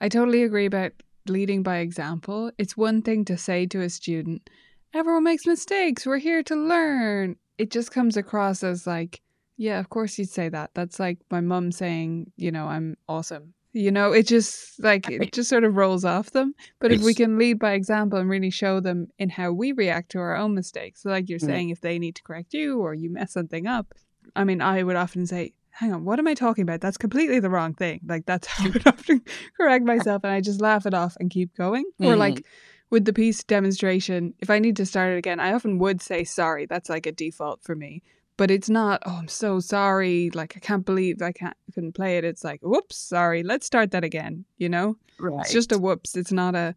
I 0.00 0.08
totally 0.08 0.42
agree 0.42 0.66
about 0.66 0.92
leading 1.28 1.62
by 1.62 1.78
example. 1.78 2.50
It's 2.58 2.76
one 2.76 3.02
thing 3.02 3.24
to 3.26 3.36
say 3.36 3.66
to 3.66 3.80
a 3.80 3.90
student, 3.90 4.48
everyone 4.94 5.24
makes 5.24 5.46
mistakes, 5.46 6.06
we're 6.06 6.18
here 6.18 6.42
to 6.44 6.56
learn. 6.56 7.36
It 7.58 7.70
just 7.70 7.92
comes 7.92 8.16
across 8.16 8.62
as 8.64 8.86
like 8.86 9.20
Yeah, 9.56 9.78
of 9.78 9.90
course 9.90 10.18
you'd 10.18 10.30
say 10.30 10.48
that. 10.48 10.70
That's 10.74 10.98
like 10.98 11.18
my 11.30 11.40
mum 11.40 11.70
saying, 11.72 12.32
you 12.36 12.50
know, 12.50 12.66
I'm 12.66 12.96
awesome. 13.08 13.54
You 13.72 13.92
know, 13.92 14.12
it 14.12 14.26
just 14.26 14.82
like 14.82 15.08
it 15.08 15.32
just 15.32 15.48
sort 15.48 15.62
of 15.62 15.76
rolls 15.76 16.04
off 16.04 16.30
them. 16.32 16.54
But 16.80 16.90
if 16.90 17.02
we 17.02 17.14
can 17.14 17.38
lead 17.38 17.60
by 17.60 17.72
example 17.74 18.18
and 18.18 18.28
really 18.28 18.50
show 18.50 18.80
them 18.80 19.08
in 19.16 19.28
how 19.28 19.52
we 19.52 19.70
react 19.72 20.10
to 20.12 20.18
our 20.18 20.34
own 20.34 20.54
mistakes, 20.54 21.02
so 21.02 21.10
like 21.10 21.28
you're 21.28 21.38
Mm. 21.38 21.46
saying, 21.46 21.70
if 21.70 21.80
they 21.80 21.98
need 21.98 22.16
to 22.16 22.22
correct 22.24 22.52
you 22.52 22.80
or 22.80 22.94
you 22.94 23.10
mess 23.12 23.32
something 23.32 23.68
up, 23.68 23.94
I 24.34 24.42
mean, 24.44 24.60
I 24.60 24.82
would 24.82 24.96
often 24.96 25.24
say, 25.26 25.52
"Hang 25.70 25.92
on, 25.92 26.04
what 26.04 26.18
am 26.18 26.26
I 26.26 26.34
talking 26.34 26.62
about? 26.62 26.80
That's 26.80 26.96
completely 26.98 27.40
the 27.40 27.50
wrong 27.50 27.74
thing." 27.74 28.00
Like 28.06 28.26
that's 28.26 28.46
how 28.46 28.64
I 28.66 28.70
would 28.70 28.86
often 28.86 29.22
correct 29.56 29.84
myself, 29.84 30.24
and 30.24 30.32
I 30.32 30.40
just 30.40 30.60
laugh 30.60 30.86
it 30.86 30.94
off 30.94 31.16
and 31.20 31.30
keep 31.30 31.54
going. 31.56 31.84
Or 32.00 32.14
Mhm. 32.14 32.18
like 32.18 32.46
with 32.90 33.04
the 33.04 33.12
piece 33.12 33.44
demonstration, 33.44 34.34
if 34.40 34.50
I 34.50 34.58
need 34.58 34.76
to 34.76 34.86
start 34.86 35.12
it 35.12 35.18
again, 35.18 35.38
I 35.40 35.52
often 35.52 35.78
would 35.78 36.02
say 36.02 36.24
sorry. 36.24 36.66
That's 36.66 36.88
like 36.90 37.06
a 37.06 37.12
default 37.12 37.62
for 37.62 37.76
me. 37.76 38.02
But 38.36 38.50
it's 38.50 38.70
not, 38.70 39.02
oh, 39.04 39.16
I'm 39.20 39.28
so 39.28 39.60
sorry. 39.60 40.30
Like, 40.32 40.54
I 40.56 40.60
can't 40.60 40.84
believe 40.86 41.20
I 41.20 41.30
can't 41.30 41.54
I 41.68 41.72
couldn't 41.72 41.92
play 41.92 42.16
it. 42.16 42.24
It's 42.24 42.42
like, 42.42 42.60
whoops, 42.62 42.96
sorry. 42.96 43.42
Let's 43.42 43.66
start 43.66 43.90
that 43.90 44.02
again. 44.02 44.46
You 44.56 44.70
know? 44.70 44.96
Right. 45.18 45.40
It's 45.42 45.52
just 45.52 45.72
a 45.72 45.78
whoops. 45.78 46.16
It's 46.16 46.32
not 46.32 46.54
a, 46.54 46.74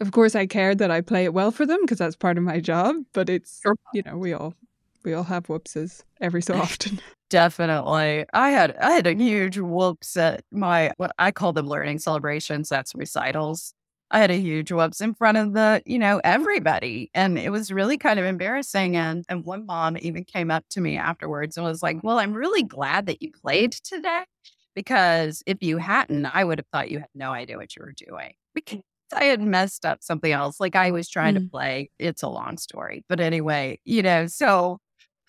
of 0.00 0.10
course, 0.10 0.34
I 0.34 0.46
care 0.46 0.74
that 0.74 0.90
I 0.90 1.02
play 1.02 1.24
it 1.24 1.34
well 1.34 1.50
for 1.50 1.66
them 1.66 1.80
because 1.82 1.98
that's 1.98 2.16
part 2.16 2.38
of 2.38 2.44
my 2.44 2.60
job. 2.60 2.96
But 3.12 3.28
it's, 3.28 3.60
Sure. 3.60 3.76
you 3.92 4.02
know, 4.06 4.16
we 4.16 4.32
all, 4.32 4.54
we 5.04 5.12
all 5.12 5.24
have 5.24 5.48
whoopses 5.50 6.02
every 6.20 6.40
so 6.40 6.54
often. 6.64 6.98
Definitely. 7.32 8.26
I 8.34 8.50
had 8.50 8.76
I 8.76 8.90
had 8.92 9.06
a 9.06 9.14
huge 9.14 9.56
whoops 9.56 10.18
at 10.18 10.44
my 10.52 10.92
what 10.98 11.12
I 11.18 11.30
call 11.30 11.54
them 11.54 11.66
learning 11.66 11.98
celebrations. 12.00 12.68
That's 12.68 12.94
recitals. 12.94 13.72
I 14.10 14.18
had 14.18 14.30
a 14.30 14.36
huge 14.38 14.70
whoops 14.70 15.00
in 15.00 15.14
front 15.14 15.38
of 15.38 15.54
the, 15.54 15.82
you 15.86 15.98
know, 15.98 16.20
everybody. 16.24 17.10
And 17.14 17.38
it 17.38 17.48
was 17.50 17.72
really 17.72 17.96
kind 17.96 18.20
of 18.20 18.26
embarrassing. 18.26 18.96
And 18.96 19.24
and 19.30 19.46
one 19.46 19.64
mom 19.64 19.96
even 19.98 20.24
came 20.24 20.50
up 20.50 20.66
to 20.72 20.82
me 20.82 20.98
afterwards 20.98 21.56
and 21.56 21.64
was 21.64 21.82
like, 21.82 22.00
Well, 22.02 22.18
I'm 22.18 22.34
really 22.34 22.62
glad 22.64 23.06
that 23.06 23.22
you 23.22 23.30
played 23.32 23.72
today. 23.72 24.24
Because 24.74 25.42
if 25.46 25.62
you 25.62 25.78
hadn't, 25.78 26.26
I 26.26 26.44
would 26.44 26.58
have 26.58 26.66
thought 26.70 26.90
you 26.90 26.98
had 26.98 27.08
no 27.14 27.32
idea 27.32 27.56
what 27.56 27.74
you 27.76 27.82
were 27.82 27.94
doing. 27.96 28.34
Because 28.54 28.80
I 29.14 29.24
had 29.24 29.40
messed 29.40 29.86
up 29.86 30.02
something 30.02 30.32
else. 30.32 30.60
Like 30.60 30.76
I 30.76 30.90
was 30.90 31.08
trying 31.08 31.34
to 31.34 31.40
Mm. 31.40 31.50
play. 31.50 31.90
It's 31.98 32.22
a 32.22 32.28
long 32.28 32.58
story. 32.58 33.04
But 33.08 33.20
anyway, 33.20 33.78
you 33.86 34.02
know, 34.02 34.26
so 34.26 34.78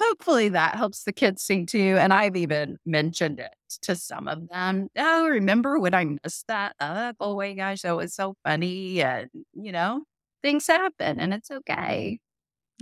hopefully 0.01 0.49
that 0.49 0.75
helps 0.75 1.03
the 1.03 1.13
kids 1.13 1.41
sing 1.43 1.65
too. 1.65 1.97
And 1.99 2.13
I've 2.13 2.35
even 2.35 2.77
mentioned 2.85 3.39
it 3.39 3.53
to 3.83 3.95
some 3.95 4.27
of 4.27 4.47
them. 4.49 4.89
Oh, 4.97 5.27
remember 5.27 5.79
when 5.79 5.93
I 5.93 6.05
messed 6.05 6.47
that 6.47 6.75
up? 6.79 7.17
Oh 7.19 7.35
my 7.37 7.53
gosh, 7.53 7.81
that 7.81 7.95
was 7.95 8.13
so 8.13 8.35
funny. 8.43 9.01
And, 9.01 9.29
you 9.53 9.71
know, 9.71 10.03
things 10.41 10.67
happen 10.67 11.19
and 11.19 11.33
it's 11.33 11.51
okay. 11.51 12.19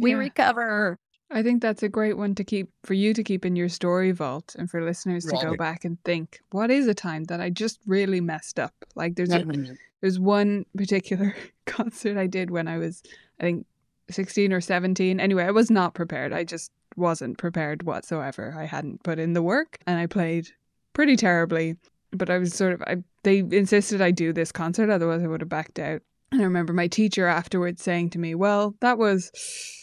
We 0.01 0.11
Yeah. 0.11 0.17
recover. 0.17 0.97
I 1.33 1.43
think 1.43 1.61
that's 1.61 1.81
a 1.81 1.87
great 1.87 2.17
one 2.17 2.35
to 2.35 2.43
keep 2.43 2.69
for 2.83 2.93
you 2.93 3.13
to 3.13 3.23
keep 3.23 3.45
in 3.45 3.55
your 3.55 3.69
story 3.69 4.11
vault 4.11 4.53
and 4.59 4.69
for 4.69 4.83
listeners 4.83 5.23
to 5.25 5.37
go 5.41 5.55
back 5.55 5.85
and 5.85 5.97
think, 6.03 6.41
what 6.51 6.69
is 6.69 6.87
a 6.87 6.93
time 6.93 7.23
that 7.25 7.39
I 7.39 7.49
just 7.49 7.79
really 7.85 8.19
messed 8.19 8.59
up? 8.59 8.73
Like 8.95 9.15
there's 9.15 9.31
a 9.31 9.39
mm-hmm. 9.39 9.73
There's 10.01 10.19
one 10.19 10.65
particular 10.75 11.35
concert 11.65 12.17
I 12.17 12.27
did 12.27 12.49
when 12.49 12.67
I 12.67 12.79
was, 12.79 13.03
I 13.39 13.43
think, 13.43 13.65
16 14.11 14.53
or 14.53 14.61
17. 14.61 15.19
Anyway, 15.19 15.43
I 15.43 15.51
was 15.51 15.71
not 15.71 15.93
prepared. 15.93 16.33
I 16.33 16.43
just 16.43 16.71
wasn't 16.95 17.37
prepared 17.37 17.83
whatsoever. 17.83 18.55
I 18.57 18.65
hadn't 18.65 19.03
put 19.03 19.19
in 19.19 19.33
the 19.33 19.41
work 19.41 19.79
and 19.87 19.97
I 19.97 20.07
played 20.07 20.49
pretty 20.93 21.15
terribly. 21.15 21.77
But 22.11 22.29
I 22.29 22.37
was 22.37 22.53
sort 22.53 22.73
of, 22.73 22.81
I, 22.83 22.97
they 23.23 23.39
insisted 23.39 24.01
I 24.01 24.11
do 24.11 24.33
this 24.33 24.51
concert, 24.51 24.89
otherwise 24.89 25.23
I 25.23 25.27
would 25.27 25.41
have 25.41 25.49
backed 25.49 25.79
out. 25.79 26.01
And 26.31 26.41
I 26.41 26.43
remember 26.43 26.73
my 26.73 26.87
teacher 26.87 27.25
afterwards 27.25 27.81
saying 27.81 28.09
to 28.11 28.19
me, 28.19 28.35
Well, 28.35 28.75
that 28.81 28.97
was, 28.97 29.31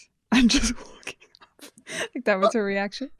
I'm 0.33 0.49
just 0.49 0.77
walking 0.77 1.15
off. 1.43 1.73
Like 2.15 2.25
that 2.27 2.39
was 2.39 2.53
her 2.53 2.65
reaction. 2.65 3.11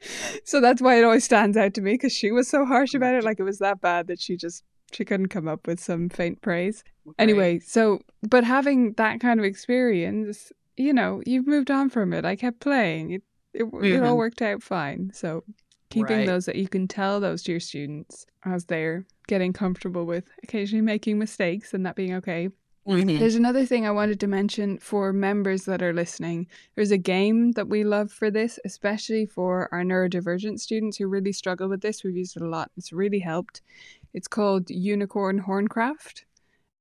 So 0.45 0.61
that's 0.61 0.81
why 0.81 0.99
it 0.99 1.03
always 1.03 1.23
stands 1.23 1.57
out 1.57 1.73
to 1.73 1.81
me 1.81 1.93
because 1.93 2.13
she 2.13 2.31
was 2.31 2.47
so 2.47 2.65
harsh 2.65 2.93
about 2.93 3.15
it. 3.15 3.23
Like 3.23 3.39
it 3.39 3.43
was 3.43 3.57
that 3.59 3.81
bad 3.81 4.07
that 4.07 4.21
she 4.21 4.37
just, 4.37 4.63
she 4.91 5.05
couldn't 5.05 5.29
come 5.29 5.47
up 5.47 5.65
with 5.65 5.79
some 5.79 6.09
faint 6.09 6.41
praise. 6.41 6.83
Anyway, 7.17 7.59
so 7.59 8.01
but 8.21 8.43
having 8.43 8.93
that 8.93 9.19
kind 9.19 9.39
of 9.39 9.45
experience, 9.45 10.51
you 10.79 10.93
know, 10.93 11.21
you've 11.25 11.45
moved 11.47 11.69
on 11.69 11.89
from 11.89 12.13
it. 12.13 12.25
I 12.25 12.35
kept 12.35 12.59
playing. 12.61 13.11
It 13.11 13.23
it, 13.53 13.63
it 13.63 13.71
Mhm. 13.71 14.05
all 14.07 14.15
worked 14.17 14.41
out 14.43 14.61
fine. 14.61 15.11
So 15.13 15.43
keeping 15.89 16.17
Right. 16.17 16.25
those 16.27 16.45
that 16.45 16.55
you 16.55 16.67
can 16.69 16.87
tell 16.87 17.19
those 17.19 17.41
to 17.43 17.51
your 17.51 17.59
students 17.59 18.27
as 18.45 18.65
they're 18.65 19.05
getting 19.27 19.53
comfortable 19.53 20.05
with 20.05 20.25
occasionally 20.43 20.83
making 20.83 21.17
mistakes 21.17 21.73
and 21.73 21.83
that 21.85 21.95
being 21.95 22.13
okay. 22.13 22.49
Mhm. 22.87 23.17
There's 23.19 23.35
another 23.35 23.65
thing 23.65 23.85
I 23.87 23.91
wanted 23.91 24.19
to 24.19 24.27
mention 24.27 24.77
for 24.77 25.11
members 25.13 25.65
that 25.65 25.81
are 25.81 25.93
listening. 25.93 26.45
There's 26.75 26.91
a 26.91 26.97
game 26.99 27.53
that 27.53 27.67
we 27.67 27.83
love 27.83 28.11
for 28.11 28.29
this, 28.31 28.59
especially 28.65 29.25
for 29.25 29.67
our 29.73 29.81
neurodivergent 29.83 30.59
students 30.59 30.97
who 30.97 31.07
really 31.07 31.31
struggle 31.33 31.67
with 31.69 31.81
this. 31.81 32.03
We've 32.03 32.15
used 32.17 32.37
it 32.37 32.43
a 32.43 32.47
lot. 32.49 32.69
It's 32.77 32.93
really 32.93 33.19
helped. 33.19 33.61
It's 34.13 34.27
called 34.27 34.69
Unicorn 34.69 35.41
Horncraft. 35.47 36.23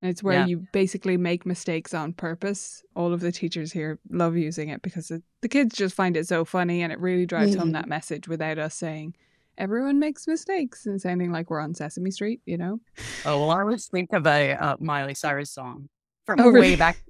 It's 0.00 0.22
where 0.22 0.40
Yeah. 0.40 0.46
you 0.46 0.66
basically 0.72 1.16
make 1.16 1.44
mistakes 1.44 1.92
on 1.92 2.12
purpose. 2.12 2.84
All 2.94 3.12
of 3.12 3.20
the 3.20 3.32
teachers 3.32 3.72
here 3.72 3.98
love 4.10 4.36
using 4.36 4.68
it 4.68 4.80
because 4.82 5.10
it, 5.10 5.22
the 5.40 5.48
kids 5.48 5.74
just 5.76 5.94
find 5.94 6.16
it 6.16 6.28
so 6.28 6.44
funny 6.44 6.82
and 6.82 6.92
it 6.92 7.00
really 7.00 7.26
drives 7.26 7.54
home 7.56 7.70
Mhm. 7.70 7.72
that 7.72 7.88
message 7.88 8.28
without 8.28 8.58
us 8.58 8.74
saying, 8.76 9.14
everyone 9.56 9.98
makes 9.98 10.28
mistakes 10.28 10.86
and 10.86 11.00
sounding 11.00 11.32
like 11.32 11.50
we're 11.50 11.58
on 11.60 11.74
Sesame 11.74 12.12
Street, 12.12 12.40
you 12.46 12.56
know? 12.56 12.78
Oh, 13.24 13.40
well, 13.40 13.50
I 13.50 13.60
always 13.60 13.86
think 13.86 14.12
of 14.12 14.24
a 14.26 14.52
uh, 14.52 14.76
Miley 14.78 15.14
Cyrus 15.14 15.50
song 15.50 15.88
from 16.24 16.38
Oh, 16.40 16.52
way 16.52 16.76
back. 16.76 17.02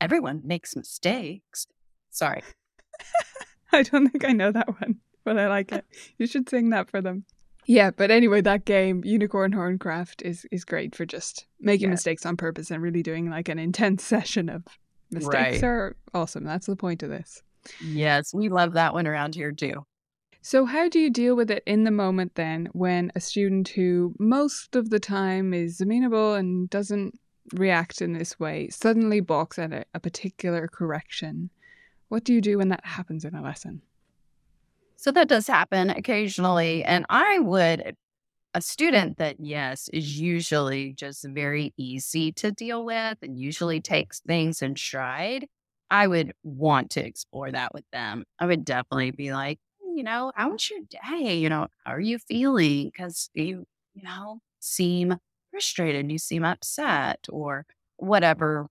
Everyone 0.00 0.40
makes 0.44 0.76
mistakes. 0.76 1.66
Sorry. 2.10 2.42
I 3.72 3.82
don't 3.82 4.08
think 4.08 4.24
I 4.24 4.32
know 4.32 4.52
that 4.52 4.80
one, 4.80 5.00
but 5.24 5.36
I 5.38 5.48
like 5.48 5.72
it. 5.72 5.84
You 6.16 6.26
should 6.28 6.48
sing 6.48 6.70
that 6.70 6.88
for 6.88 7.00
them. 7.02 7.24
Yeah, 7.66 7.90
but 7.90 8.10
anyway, 8.10 8.40
that 8.40 8.64
game, 8.64 9.02
Unicorn 9.04 9.52
Horncraft, 9.52 10.22
is 10.22 10.46
is 10.50 10.64
great 10.64 10.94
for 10.94 11.04
just 11.06 11.46
making 11.60 11.88
Yeah. 11.88 11.90
mistakes 11.90 12.26
on 12.26 12.36
purpose 12.36 12.70
and 12.70 12.82
really 12.82 13.02
doing 13.02 13.30
like 13.30 13.48
an 13.48 13.58
intense 13.58 14.02
session 14.14 14.48
of 14.48 14.64
mistakes 15.10 15.34
Right. 15.34 15.64
are 15.64 15.96
awesome. 16.14 16.44
That's 16.44 16.66
the 16.66 16.76
point 16.76 17.02
of 17.02 17.10
this. 17.10 17.42
Yes, 17.80 18.32
we 18.32 18.48
love 18.48 18.72
that 18.72 18.94
one 18.94 19.06
around 19.06 19.34
here 19.34 19.52
too. 19.52 19.84
So 20.42 20.64
how 20.64 20.88
do 20.88 20.98
you 20.98 21.10
deal 21.10 21.36
with 21.36 21.50
it 21.50 21.62
in 21.66 21.84
the 21.84 21.90
moment 21.90 22.34
then 22.34 22.70
when 22.72 23.12
a 23.14 23.20
student 23.20 23.68
who 23.68 24.14
most 24.18 24.74
of 24.74 24.88
the 24.88 24.98
time 24.98 25.52
is 25.52 25.80
amenable 25.82 26.34
and 26.34 26.70
doesn't 26.70 27.18
react 27.52 28.00
in 28.00 28.14
this 28.14 28.40
way 28.40 28.68
suddenly 28.70 29.20
balks 29.20 29.58
at 29.58 29.72
a, 29.72 29.84
a 29.92 30.00
particular 30.00 30.66
correction? 30.66 31.50
What 32.08 32.24
do 32.24 32.32
you 32.32 32.40
do 32.40 32.56
when 32.56 32.70
that 32.70 32.84
happens 32.86 33.24
in 33.26 33.34
a 33.34 33.42
lesson? 33.42 33.82
So 35.00 35.10
that 35.12 35.28
does 35.28 35.46
happen 35.46 35.88
occasionally. 35.88 36.84
And 36.84 37.06
I 37.08 37.38
would, 37.38 37.96
a 38.54 38.60
student 38.60 39.18
that, 39.18 39.36
yes, 39.40 39.88
is 39.92 40.20
usually 40.20 40.92
just 40.92 41.24
very 41.26 41.72
easy 41.78 42.32
to 42.32 42.52
deal 42.52 42.84
with 42.84 43.16
and 43.22 43.38
usually 43.38 43.80
takes 43.80 44.20
things 44.20 44.60
in 44.60 44.76
stride, 44.76 45.46
I 45.90 46.06
would 46.06 46.34
want 46.42 46.90
to 46.92 47.06
explore 47.06 47.50
that 47.50 47.72
with 47.74 47.84
them. 47.92 48.24
I 48.38 48.46
would 48.46 48.64
definitely 48.66 49.12
be 49.12 49.32
like, 49.32 49.58
you 49.96 50.02
know, 50.02 50.32
how 50.36 50.50
was 50.50 50.70
your 50.70 50.80
day? 50.90 51.38
You 51.38 51.48
know, 51.48 51.68
how 51.84 51.92
are 51.94 52.00
you 52.00 52.18
feeling? 52.18 52.90
Because 52.92 53.30
you, 53.32 53.64
you 53.94 54.02
know, 54.02 54.40
seem 54.60 55.16
frustrated, 55.50 56.12
you 56.12 56.18
seem 56.18 56.44
upset, 56.44 57.26
or 57.30 57.64
whatever 57.96 58.68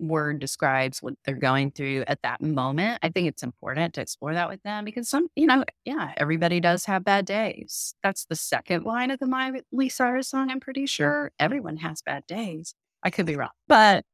word 0.00 0.40
describes 0.40 1.02
what 1.02 1.14
they're 1.24 1.34
going 1.34 1.70
through 1.70 2.04
at 2.06 2.22
that 2.22 2.40
moment. 2.40 2.98
I 3.02 3.10
think 3.10 3.28
it's 3.28 3.42
important 3.42 3.94
to 3.94 4.00
explore 4.00 4.34
that 4.34 4.48
with 4.48 4.62
them 4.62 4.84
because 4.84 5.08
some, 5.08 5.28
you 5.36 5.46
know, 5.46 5.64
yeah, 5.84 6.12
everybody 6.16 6.60
does 6.60 6.84
have 6.86 7.04
bad 7.04 7.26
days. 7.26 7.94
That's 8.02 8.24
the 8.24 8.36
second 8.36 8.84
line 8.84 9.10
of 9.10 9.18
the 9.18 9.26
Miley 9.26 9.88
Cyrus 9.88 10.28
song, 10.28 10.50
I'm 10.50 10.60
pretty 10.60 10.86
sure. 10.86 11.30
Everyone 11.38 11.76
has 11.78 12.02
bad 12.02 12.26
days. 12.26 12.74
I 13.02 13.10
could 13.10 13.26
be 13.26 13.36
wrong. 13.36 13.50
But 13.68 14.04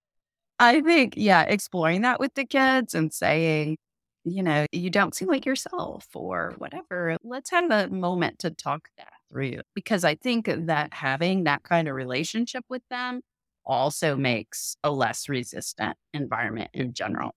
I 0.59 0.81
think, 0.81 1.15
yeah, 1.17 1.43
exploring 1.43 2.03
that 2.03 2.21
with 2.21 2.35
the 2.35 2.45
kids 2.47 2.95
and 2.95 3.13
saying, 3.13 3.79
you 4.25 4.43
know, 4.43 4.67
you 4.73 4.91
don't 4.91 5.15
seem 5.15 5.29
like 5.29 5.47
yourself 5.47 6.07
or 6.15 6.55
whatever. 6.59 7.17
Let's 7.23 7.51
have 7.51 7.71
a 7.71 7.89
moment 7.89 8.41
to 8.41 8.51
talk 8.51 8.89
that 8.99 9.13
through 9.31 9.61
because 9.75 10.05
I 10.05 10.17
think 10.17 10.47
that 10.47 10.93
having 10.95 11.45
that 11.45 11.63
kind 11.63 11.89
of 11.89 11.95
relationship 11.95 12.65
with 12.69 12.83
them 12.91 13.21
also 13.67 14.17
makes 14.17 14.77
a 14.85 14.91
less 14.91 15.29
resistant 15.29 15.97
environment 16.15 16.71
in 16.73 16.93
general. 16.93 17.35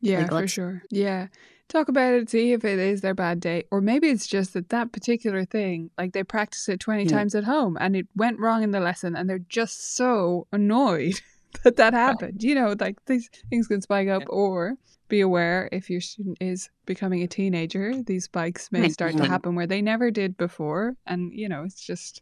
Yeah, 0.00 0.22
Like, 0.22 0.30
for 0.42 0.46
sure. 0.48 0.82
Yeah. 0.90 1.28
Talk 1.68 1.88
about 1.88 2.12
it, 2.14 2.28
see 2.28 2.52
if 2.52 2.62
it 2.64 2.78
is 2.78 3.00
their 3.00 3.14
bad 3.14 3.40
day. 3.40 3.64
Or 3.70 3.80
maybe 3.80 4.08
it's 4.08 4.26
just 4.26 4.52
that 4.52 4.68
that 4.68 4.92
particular 4.92 5.46
thing, 5.46 5.90
like 5.96 6.12
they 6.12 6.22
practice 6.22 6.68
it 6.68 6.78
20 6.80 7.06
Mm. 7.06 7.10
times 7.10 7.34
at 7.34 7.44
home 7.44 7.78
and 7.80 7.96
it 7.96 8.06
went 8.14 8.38
wrong 8.38 8.62
in 8.62 8.70
the 8.70 8.80
lesson 8.80 9.16
and 9.16 9.30
they're 9.30 9.38
just 9.38 9.94
so 9.96 10.46
annoyed 10.52 11.14
that 11.64 11.76
that 11.76 11.94
happened. 11.94 12.42
You 12.42 12.54
know, 12.54 12.74
like 12.78 13.02
these 13.06 13.30
things 13.48 13.66
can 13.68 13.80
spike 13.80 14.08
up. 14.08 14.24
Or 14.28 14.74
be 15.08 15.20
aware 15.20 15.68
if 15.72 15.88
your 15.88 16.00
student 16.02 16.36
is 16.40 16.68
becoming 16.84 17.22
a 17.22 17.26
teenager, 17.26 18.02
these 18.02 18.24
spikes 18.24 18.70
may 18.72 18.88
start 18.90 19.12
to 19.16 19.22
Mhm. 19.22 19.28
happen 19.28 19.54
where 19.54 19.66
they 19.66 19.80
never 19.80 20.10
did 20.10 20.36
before. 20.36 20.96
And, 21.06 21.32
you 21.32 21.48
know, 21.48 21.62
it's 21.62 21.80
just, 21.80 22.20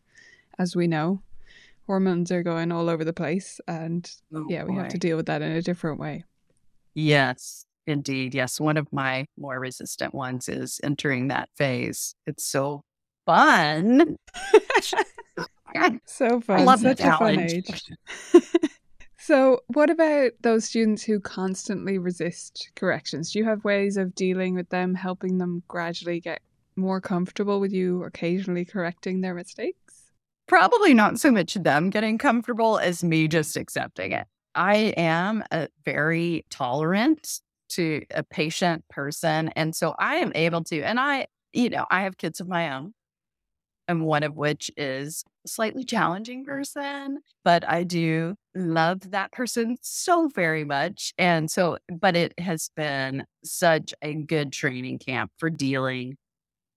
as 0.58 0.76
we 0.76 0.86
know, 0.86 1.22
hormones 1.86 2.30
are 2.32 2.42
going 2.42 2.72
all 2.72 2.88
over 2.88 3.04
the 3.04 3.12
place. 3.12 3.60
And 3.68 4.10
Oh, 4.34 4.46
yeah, 4.48 4.64
we 4.64 4.74
have 4.76 4.88
to 4.88 4.98
deal 4.98 5.16
with 5.16 5.26
that 5.26 5.42
in 5.42 5.52
a 5.52 5.62
different 5.62 5.98
way. 6.00 6.24
Yes, 6.94 7.64
indeed. 7.86 8.34
Yes. 8.34 8.60
One 8.60 8.76
of 8.76 8.92
my 8.92 9.26
more 9.38 9.58
resistant 9.58 10.14
ones 10.14 10.48
is 10.48 10.80
entering 10.82 11.28
that 11.28 11.48
phase. 11.56 12.14
It's 12.26 12.44
so 12.44 12.82
fun. 13.26 14.16
so 16.06 16.40
fun. 16.40 16.60
I 16.60 16.64
love 16.64 16.80
Such 16.80 16.98
the 16.98 17.14
a 17.14 17.18
fun 17.18 17.34
challenge. 17.36 17.52
age. 17.52 17.82
so, 19.18 19.60
what 19.68 19.90
about 19.90 20.32
those 20.42 20.64
students 20.64 21.02
who 21.02 21.20
constantly 21.20 21.98
resist 21.98 22.70
corrections? 22.76 23.32
Do 23.32 23.38
you 23.38 23.44
have 23.46 23.64
ways 23.64 23.96
of 23.96 24.14
dealing 24.14 24.54
with 24.54 24.68
them, 24.68 24.94
helping 24.94 25.38
them 25.38 25.62
gradually 25.68 26.20
get 26.20 26.40
more 26.76 27.00
comfortable 27.00 27.60
with 27.60 27.72
you 27.72 28.04
occasionally 28.04 28.64
correcting 28.64 29.20
their 29.20 29.34
mistakes? 29.34 29.78
Probably 30.52 30.92
not 30.92 31.18
so 31.18 31.32
much 31.32 31.54
them 31.54 31.88
getting 31.88 32.18
comfortable 32.18 32.78
as 32.78 33.02
me 33.02 33.26
just 33.26 33.56
accepting 33.56 34.12
it. 34.12 34.26
I 34.54 34.92
am 34.98 35.42
a 35.50 35.68
very 35.82 36.44
tolerant 36.50 37.40
to 37.70 38.02
a 38.10 38.22
patient 38.22 38.84
person. 38.90 39.48
And 39.56 39.74
so 39.74 39.94
I 39.98 40.16
am 40.16 40.30
able 40.34 40.62
to, 40.64 40.82
and 40.82 41.00
I, 41.00 41.28
you 41.54 41.70
know, 41.70 41.86
I 41.90 42.02
have 42.02 42.18
kids 42.18 42.38
of 42.38 42.48
my 42.48 42.70
own, 42.74 42.92
and 43.88 44.04
one 44.04 44.22
of 44.24 44.36
which 44.36 44.70
is 44.76 45.24
a 45.46 45.48
slightly 45.48 45.84
challenging 45.84 46.44
person, 46.44 47.20
but 47.44 47.66
I 47.66 47.82
do 47.82 48.34
love 48.54 49.10
that 49.12 49.32
person 49.32 49.78
so 49.80 50.28
very 50.28 50.64
much. 50.64 51.14
And 51.16 51.50
so, 51.50 51.78
but 51.90 52.14
it 52.14 52.34
has 52.38 52.68
been 52.76 53.24
such 53.42 53.94
a 54.02 54.12
good 54.12 54.52
training 54.52 54.98
camp 54.98 55.32
for 55.38 55.48
dealing 55.48 56.18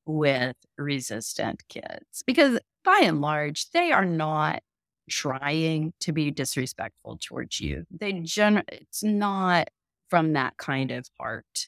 with 0.06 0.56
resistant 0.78 1.64
kids 1.68 2.24
because 2.26 2.60
by 2.84 3.00
and 3.04 3.22
large, 3.22 3.70
they 3.72 3.92
are 3.92 4.06
not 4.06 4.62
trying 5.10 5.94
to 6.00 6.12
be 6.12 6.32
disrespectful 6.32 7.18
towards 7.22 7.60
you. 7.60 7.86
They 7.92 8.14
gen 8.14 8.64
it's 8.68 9.04
not 9.04 9.70
from 10.10 10.34
that 10.34 10.58
kind 10.58 10.92
of 10.92 11.08
heart. 11.20 11.68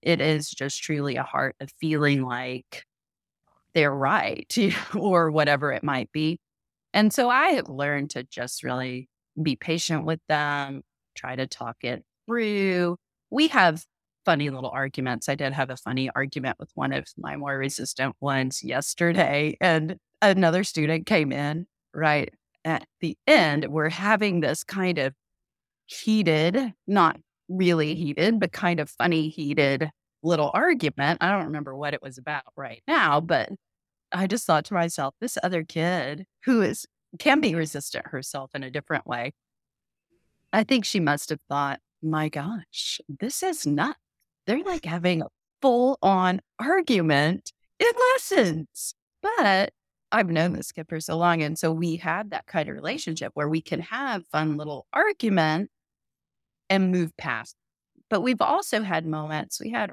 It 0.00 0.20
is 0.20 0.50
just 0.50 0.82
truly 0.82 1.16
a 1.16 1.22
heart 1.22 1.56
of 1.60 1.70
feeling 1.80 2.22
like 2.24 2.84
they're 3.74 3.94
right 3.94 4.56
or 4.94 5.30
whatever 5.30 5.72
it 5.72 5.84
might 5.84 6.10
be. 6.12 6.38
And 6.94 7.12
so 7.12 7.30
I 7.30 7.50
have 7.50 7.68
learned 7.68 8.10
to 8.10 8.24
just 8.24 8.62
really 8.62 9.08
be 9.40 9.56
patient 9.56 10.04
with 10.04 10.20
them, 10.28 10.82
try 11.14 11.36
to 11.36 11.46
talk 11.46 11.76
it 11.82 12.04
through. 12.26 12.96
We 13.30 13.48
have 13.48 13.84
funny 14.24 14.50
little 14.50 14.70
arguments. 14.70 15.28
I 15.28 15.34
did 15.34 15.52
have 15.52 15.70
a 15.70 15.76
funny 15.76 16.10
argument 16.14 16.58
with 16.58 16.70
one 16.74 16.92
of 16.92 17.06
my 17.16 17.36
more 17.36 17.56
resistant 17.56 18.16
ones 18.20 18.62
yesterday, 18.62 19.56
and 19.60 19.96
another 20.20 20.64
student 20.64 21.06
came 21.06 21.32
in 21.32 21.66
right 21.94 22.32
at 22.64 22.86
the 23.00 23.16
end. 23.26 23.66
We're 23.68 23.90
having 23.90 24.40
this 24.40 24.64
kind 24.64 24.98
of 24.98 25.14
heated, 25.86 26.72
not 26.86 27.18
really 27.48 27.94
heated, 27.94 28.40
but 28.40 28.52
kind 28.52 28.80
of 28.80 28.90
funny, 28.90 29.28
heated 29.28 29.90
little 30.22 30.50
argument. 30.54 31.18
I 31.20 31.30
don't 31.30 31.46
remember 31.46 31.76
what 31.76 31.94
it 31.94 32.02
was 32.02 32.18
about 32.18 32.44
right 32.56 32.82
now, 32.86 33.20
but 33.20 33.50
I 34.12 34.26
just 34.26 34.46
thought 34.46 34.64
to 34.66 34.74
myself, 34.74 35.14
this 35.20 35.36
other 35.42 35.64
kid 35.64 36.26
who 36.44 36.62
is 36.62 36.86
can 37.18 37.40
be 37.40 37.54
resistant 37.54 38.06
herself 38.06 38.50
in 38.54 38.62
a 38.62 38.70
different 38.70 39.06
way. 39.06 39.32
I 40.52 40.64
think 40.64 40.84
she 40.84 41.00
must 41.00 41.30
have 41.30 41.40
thought, 41.48 41.80
my 42.02 42.28
gosh, 42.28 43.00
this 43.08 43.42
is 43.42 43.66
nuts. 43.66 43.98
They're 44.46 44.62
like 44.62 44.84
having 44.84 45.22
a 45.22 45.28
full 45.60 45.98
on 46.02 46.40
argument 46.58 47.52
in 47.78 47.88
lessons. 48.12 48.94
But 49.22 49.72
I've 50.10 50.28
known 50.28 50.52
this 50.52 50.72
kid 50.72 50.86
for 50.88 51.00
so 51.00 51.16
long. 51.16 51.42
And 51.42 51.58
so 51.58 51.72
we 51.72 51.96
have 51.96 52.30
that 52.30 52.46
kind 52.46 52.68
of 52.68 52.74
relationship 52.74 53.32
where 53.34 53.48
we 53.48 53.62
can 53.62 53.80
have 53.80 54.26
fun 54.26 54.56
little 54.56 54.86
argument 54.92 55.70
and 56.68 56.90
move 56.90 57.16
past. 57.16 57.56
But 58.10 58.20
we've 58.20 58.40
also 58.40 58.82
had 58.82 59.06
moments, 59.06 59.58
we 59.58 59.70
had 59.70 59.92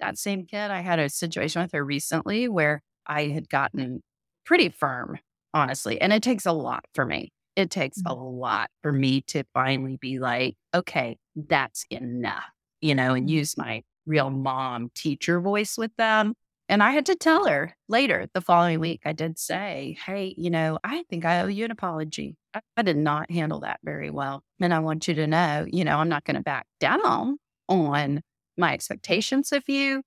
that 0.00 0.16
same 0.16 0.46
kid, 0.46 0.70
I 0.70 0.80
had 0.80 0.98
a 0.98 1.10
situation 1.10 1.60
with 1.60 1.72
her 1.72 1.84
recently 1.84 2.48
where 2.48 2.82
I 3.06 3.24
had 3.24 3.48
gotten 3.50 4.02
pretty 4.46 4.70
firm, 4.70 5.18
honestly. 5.52 6.00
And 6.00 6.12
it 6.12 6.22
takes 6.22 6.46
a 6.46 6.52
lot 6.52 6.84
for 6.94 7.04
me. 7.04 7.30
It 7.56 7.70
takes 7.70 7.98
a 7.98 8.10
mm-hmm. 8.10 8.38
lot 8.38 8.70
for 8.82 8.92
me 8.92 9.20
to 9.22 9.42
finally 9.52 9.98
be 10.00 10.18
like, 10.18 10.56
okay, 10.74 11.16
that's 11.34 11.84
enough, 11.90 12.44
you 12.80 12.94
know, 12.94 13.14
and 13.14 13.26
mm-hmm. 13.26 13.36
use 13.36 13.58
my 13.58 13.82
real 14.08 14.30
mom 14.30 14.90
teacher 14.94 15.40
voice 15.40 15.78
with 15.78 15.94
them. 15.96 16.34
And 16.68 16.82
I 16.82 16.90
had 16.90 17.06
to 17.06 17.14
tell 17.14 17.46
her 17.46 17.74
later 17.88 18.26
the 18.34 18.40
following 18.40 18.80
week, 18.80 19.02
I 19.04 19.12
did 19.12 19.38
say, 19.38 19.96
Hey, 20.04 20.34
you 20.36 20.50
know, 20.50 20.78
I 20.84 21.02
think 21.08 21.24
I 21.24 21.40
owe 21.40 21.46
you 21.46 21.64
an 21.64 21.70
apology. 21.70 22.36
I, 22.76 22.82
did 22.82 22.96
not 22.96 23.30
handle 23.30 23.60
that 23.60 23.80
very 23.84 24.10
well. 24.10 24.42
And 24.60 24.74
I 24.74 24.80
want 24.80 25.06
you 25.06 25.14
to 25.14 25.26
know, 25.26 25.66
you 25.70 25.84
know, 25.84 25.98
I'm 25.98 26.08
not 26.08 26.24
going 26.24 26.36
to 26.36 26.42
back 26.42 26.66
down 26.80 27.38
on 27.68 28.22
my 28.56 28.74
expectations 28.74 29.52
of 29.52 29.62
you, 29.68 30.02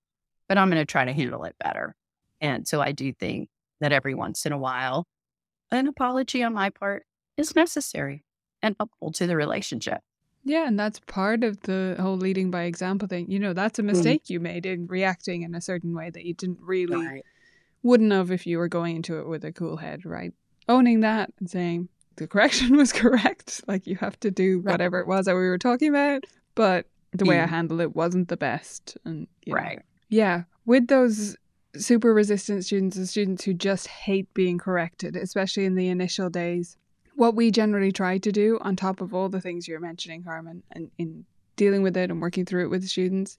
but 0.48 0.58
I'm 0.58 0.68
going 0.68 0.80
to 0.80 0.84
try 0.84 1.04
to 1.04 1.12
handle 1.12 1.44
it 1.44 1.56
better. 1.58 1.94
And 2.40 2.68
so 2.68 2.80
I 2.80 2.92
do 2.92 3.12
think 3.12 3.48
that 3.80 3.92
every 3.92 4.14
once 4.14 4.44
in 4.44 4.52
a 4.52 4.58
while, 4.58 5.06
an 5.70 5.88
apology 5.88 6.42
on 6.42 6.52
my 6.52 6.70
part 6.70 7.04
is 7.36 7.56
necessary 7.56 8.24
and 8.60 8.76
helpful 8.78 9.10
to 9.12 9.26
the 9.26 9.36
relationship. 9.36 10.00
Yeah, 10.44 10.66
and 10.66 10.78
that's 10.78 10.98
part 11.00 11.44
of 11.44 11.60
the 11.62 11.96
whole 12.00 12.16
leading 12.16 12.50
by 12.50 12.62
example 12.64 13.06
thing. 13.08 13.30
You 13.30 13.38
know, 13.38 13.52
that's 13.52 13.78
a 13.78 13.82
mistake 13.82 14.28
you 14.28 14.40
made 14.40 14.66
in 14.66 14.86
reacting 14.86 15.42
in 15.42 15.54
a 15.54 15.60
certain 15.60 15.94
way 15.94 16.10
that 16.10 16.24
you 16.24 16.34
didn't 16.34 16.58
really 16.60 16.96
Right. 16.96 17.24
wouldn't 17.82 18.12
have 18.12 18.30
if 18.30 18.46
you 18.46 18.58
were 18.58 18.68
going 18.68 18.96
into 18.96 19.18
it 19.18 19.28
with 19.28 19.44
a 19.44 19.52
cool 19.52 19.76
head, 19.76 20.04
right? 20.04 20.32
Owning 20.68 21.00
that 21.00 21.30
and 21.38 21.48
saying 21.48 21.88
the 22.16 22.26
correction 22.26 22.76
was 22.76 22.92
correct, 22.92 23.62
like 23.68 23.86
you 23.86 23.96
have 23.96 24.18
to 24.20 24.30
do 24.30 24.60
whatever 24.60 24.98
it 25.00 25.06
was 25.06 25.26
that 25.26 25.34
we 25.34 25.40
were 25.48 25.58
talking 25.58 25.88
about, 25.90 26.24
but 26.54 26.86
the 27.12 27.24
way 27.24 27.40
I 27.40 27.46
Mm. 27.46 27.50
handled 27.50 27.80
it 27.80 27.94
wasn't 27.94 28.28
the 28.28 28.36
best. 28.36 28.96
And 29.04 29.26
you 29.46 29.54
know, 29.54 29.60
Right. 29.60 29.82
yeah, 30.08 30.44
with 30.66 30.88
those 30.88 31.36
super 31.76 32.12
resistant 32.12 32.64
students 32.64 32.96
and 32.96 33.08
students 33.08 33.44
who 33.44 33.54
just 33.54 33.86
hate 33.88 34.32
being 34.34 34.58
corrected, 34.58 35.16
especially 35.16 35.64
in 35.64 35.74
the 35.74 35.88
initial 35.88 36.28
days, 36.30 36.76
what 37.16 37.34
we 37.34 37.50
generally 37.50 37.92
try 37.92 38.18
to 38.18 38.32
do, 38.32 38.58
on 38.62 38.76
top 38.76 39.00
of 39.00 39.14
all 39.14 39.28
the 39.28 39.40
things 39.40 39.68
you're 39.68 39.80
mentioning, 39.80 40.24
Carmen, 40.24 40.62
and 40.72 40.90
in 40.98 41.24
dealing 41.56 41.82
with 41.82 41.96
it 41.96 42.10
and 42.10 42.20
working 42.20 42.44
through 42.44 42.64
it 42.64 42.70
with 42.70 42.86
students, 42.86 43.36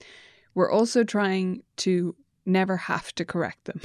we're 0.54 0.70
also 0.70 1.04
trying 1.04 1.62
to 1.76 2.14
never 2.46 2.76
have 2.76 3.14
to 3.14 3.24
correct 3.24 3.64
them 3.64 3.80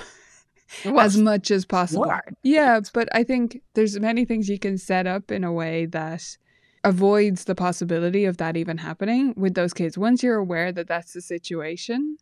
as 0.97 1.17
much 1.17 1.51
as 1.51 1.65
possible. 1.65 2.03
Smart. 2.03 2.35
Yeah, 2.43 2.79
but 2.93 3.09
I 3.13 3.23
think 3.23 3.61
there's 3.73 3.99
many 3.99 4.25
things 4.25 4.49
you 4.49 4.59
can 4.59 4.77
set 4.77 5.07
up 5.07 5.31
in 5.31 5.43
a 5.43 5.51
way 5.51 5.85
that 5.87 6.37
avoids 6.83 7.45
the 7.45 7.55
possibility 7.55 8.25
of 8.25 8.37
that 8.37 8.55
even 8.55 8.77
happening 8.77 9.33
with 9.35 9.53
those 9.53 9.73
kids. 9.73 9.97
Once 9.97 10.23
you're 10.23 10.37
aware 10.37 10.71
that 10.71 10.87
that's 10.87 11.13
the 11.13 11.21
situation, 11.21 12.17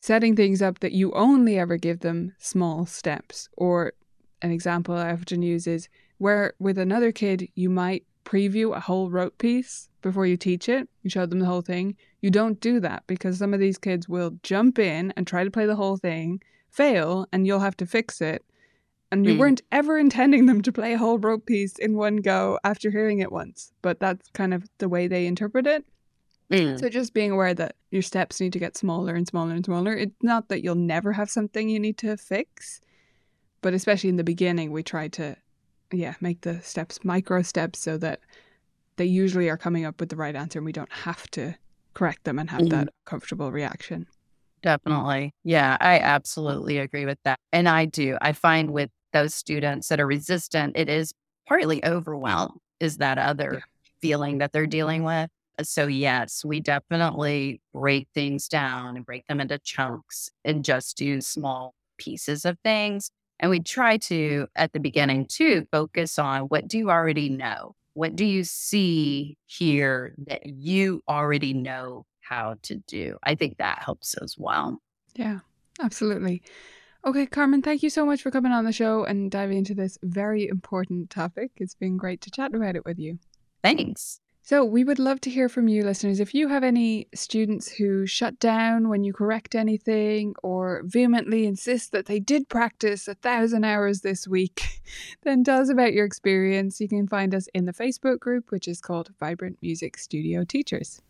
setting 0.00 0.36
things 0.36 0.60
up 0.60 0.80
that 0.80 0.92
you 0.92 1.12
only 1.12 1.58
ever 1.58 1.76
give 1.76 2.00
them 2.00 2.34
small 2.38 2.86
steps. 2.86 3.48
Or 3.56 3.92
an 4.42 4.50
example 4.50 4.94
I 4.94 5.12
often 5.12 5.42
use 5.42 5.66
is 5.66 5.88
where 6.18 6.54
with 6.58 6.78
another 6.78 7.12
kid, 7.12 7.48
you 7.54 7.68
might 7.70 8.04
preview 8.24 8.74
a 8.76 8.80
whole 8.80 9.10
rote 9.10 9.38
piece 9.38 9.88
before 10.02 10.26
you 10.26 10.36
teach 10.36 10.68
it. 10.68 10.88
You 11.02 11.10
show 11.10 11.26
them 11.26 11.38
the 11.38 11.46
whole 11.46 11.62
thing. 11.62 11.96
You 12.22 12.30
don't 12.30 12.60
do 12.60 12.80
that 12.80 13.04
because 13.06 13.38
some 13.38 13.54
of 13.54 13.60
these 13.60 13.78
kids 13.78 14.08
will 14.08 14.32
jump 14.42 14.78
in 14.78 15.12
and 15.16 15.26
try 15.26 15.44
to 15.44 15.50
play 15.50 15.66
the 15.66 15.76
whole 15.76 15.96
thing, 15.96 16.42
fail, 16.70 17.26
and 17.32 17.46
you'll 17.46 17.60
have 17.60 17.76
to 17.78 17.86
fix 17.86 18.20
it. 18.20 18.44
And 19.12 19.24
you 19.24 19.34
Mm. 19.34 19.38
weren't 19.38 19.62
ever 19.70 19.96
intending 19.98 20.46
them 20.46 20.62
to 20.62 20.72
play 20.72 20.92
a 20.94 20.98
whole 20.98 21.18
rote 21.18 21.46
piece 21.46 21.78
in 21.78 21.96
one 21.96 22.16
go 22.16 22.58
after 22.64 22.90
hearing 22.90 23.20
it 23.20 23.30
once, 23.30 23.72
but 23.80 24.00
that's 24.00 24.28
kind 24.30 24.52
of 24.52 24.68
the 24.78 24.88
way 24.88 25.06
they 25.06 25.26
interpret 25.26 25.66
it. 25.66 25.84
Mm. 26.50 26.78
So 26.80 26.88
just 26.88 27.14
being 27.14 27.30
aware 27.30 27.54
that 27.54 27.76
your 27.90 28.02
steps 28.02 28.40
need 28.40 28.52
to 28.54 28.58
get 28.58 28.76
smaller 28.76 29.14
and 29.14 29.26
smaller 29.26 29.52
and 29.52 29.64
smaller. 29.64 29.96
It's 29.96 30.14
not 30.22 30.48
that 30.48 30.62
you'll 30.64 30.74
never 30.74 31.12
have 31.12 31.30
something 31.30 31.68
you 31.68 31.78
need 31.78 31.98
to 31.98 32.16
fix, 32.16 32.80
but 33.62 33.74
especially 33.74 34.10
in 34.10 34.16
the 34.16 34.24
beginning, 34.24 34.72
we 34.72 34.82
try 34.82 35.06
to, 35.08 35.36
yeah, 35.92 36.14
make 36.20 36.42
the 36.42 36.60
steps 36.62 37.04
micro 37.04 37.42
steps 37.42 37.78
so 37.80 37.98
that 37.98 38.20
they 38.96 39.06
usually 39.06 39.48
are 39.50 39.58
coming 39.58 39.84
up 39.86 40.00
with 40.00 40.10
the 40.10 40.16
right 40.16 40.36
answer 40.36 40.58
and 40.58 40.66
we 40.66 40.72
don't 40.72 40.92
have 40.92 41.30
to 41.32 41.56
correct 41.94 42.24
them 42.24 42.38
and 42.38 42.50
have 42.50 42.62
Mhm. 42.62 42.70
that 42.70 42.90
comfortable 43.06 43.52
reaction. 43.52 44.08
Definitely. 44.62 45.32
Yeah, 45.44 45.76
I 45.80 45.98
absolutely 46.00 46.78
agree 46.78 47.06
with 47.06 47.18
that. 47.24 47.38
And 47.52 47.68
I 47.68 47.84
do. 47.84 48.16
I 48.20 48.32
find 48.32 48.70
with 48.72 48.90
those 49.12 49.34
students 49.34 49.88
that 49.88 50.00
are 50.00 50.06
resistant, 50.06 50.76
it 50.76 50.88
is 50.88 51.12
partly 51.46 51.84
overwhelm, 51.84 52.58
is 52.80 52.96
that 52.98 53.18
other 53.18 53.54
Yeah. 53.54 53.60
feeling 54.00 54.38
that 54.38 54.52
they're 54.52 54.66
dealing 54.66 55.04
with. 55.04 55.30
So, 55.62 55.86
yes, 55.86 56.44
we 56.44 56.60
definitely 56.60 57.60
break 57.72 58.08
things 58.14 58.48
down 58.48 58.96
and 58.96 59.06
break 59.06 59.26
them 59.26 59.40
into 59.40 59.58
chunks 59.58 60.30
and 60.44 60.64
just 60.64 60.96
do 60.96 61.20
small 61.20 61.74
pieces 61.98 62.44
of 62.44 62.58
things. 62.64 63.10
And 63.38 63.50
we 63.50 63.60
try 63.60 63.98
to, 63.98 64.46
at 64.56 64.72
the 64.72 64.80
beginning, 64.80 65.26
too, 65.26 65.66
focus 65.70 66.18
on 66.18 66.42
what 66.42 66.68
do 66.68 66.78
you 66.78 66.90
already 66.90 67.28
know? 67.28 67.74
What 67.94 68.16
do 68.16 68.24
you 68.24 68.44
see 68.44 69.36
here 69.46 70.14
that 70.26 70.46
you 70.46 71.02
already 71.08 71.54
know 71.54 72.04
how 72.20 72.56
to 72.62 72.76
do? 72.76 73.18
I 73.22 73.34
think 73.34 73.58
that 73.58 73.82
helps 73.82 74.14
as 74.22 74.36
well. 74.38 74.80
Yeah, 75.14 75.40
absolutely. 75.80 76.42
Okay, 77.06 77.24
Carmen, 77.26 77.62
thank 77.62 77.82
you 77.82 77.90
so 77.90 78.04
much 78.04 78.22
for 78.22 78.30
coming 78.30 78.52
on 78.52 78.64
the 78.64 78.72
show 78.72 79.04
and 79.04 79.30
diving 79.30 79.58
into 79.58 79.74
this 79.74 79.96
very 80.02 80.48
important 80.48 81.08
topic. 81.08 81.52
It's 81.56 81.74
been 81.74 81.96
great 81.96 82.20
to 82.22 82.30
chat 82.30 82.54
about 82.54 82.74
it 82.74 82.84
with 82.84 82.98
you. 82.98 83.18
Thanks. 83.62 84.20
So, 84.48 84.64
we 84.64 84.84
would 84.84 85.00
love 85.00 85.20
to 85.22 85.30
hear 85.30 85.48
from 85.48 85.66
you, 85.66 85.82
listeners. 85.82 86.20
If 86.20 86.32
you 86.32 86.46
have 86.46 86.62
any 86.62 87.08
students 87.12 87.68
who 87.68 88.06
shut 88.06 88.38
down 88.38 88.88
when 88.88 89.02
you 89.02 89.12
correct 89.12 89.56
anything 89.56 90.36
or 90.40 90.82
vehemently 90.84 91.46
insist 91.46 91.90
that 91.90 92.06
they 92.06 92.20
did 92.20 92.48
practice 92.48 93.08
a 93.08 93.16
thousand 93.16 93.64
hours 93.64 94.02
this 94.02 94.28
week, 94.28 94.80
then 95.24 95.42
tell 95.42 95.60
us 95.60 95.68
about 95.68 95.94
your 95.94 96.04
experience. 96.04 96.80
You 96.80 96.86
can 96.86 97.08
find 97.08 97.34
us 97.34 97.48
in 97.54 97.64
the 97.64 97.72
Facebook 97.72 98.20
group, 98.20 98.52
which 98.52 98.68
is 98.68 98.80
called 98.80 99.12
Vibrant 99.18 99.58
Music 99.62 99.98
Studio 99.98 100.44
Teachers. 100.44 101.02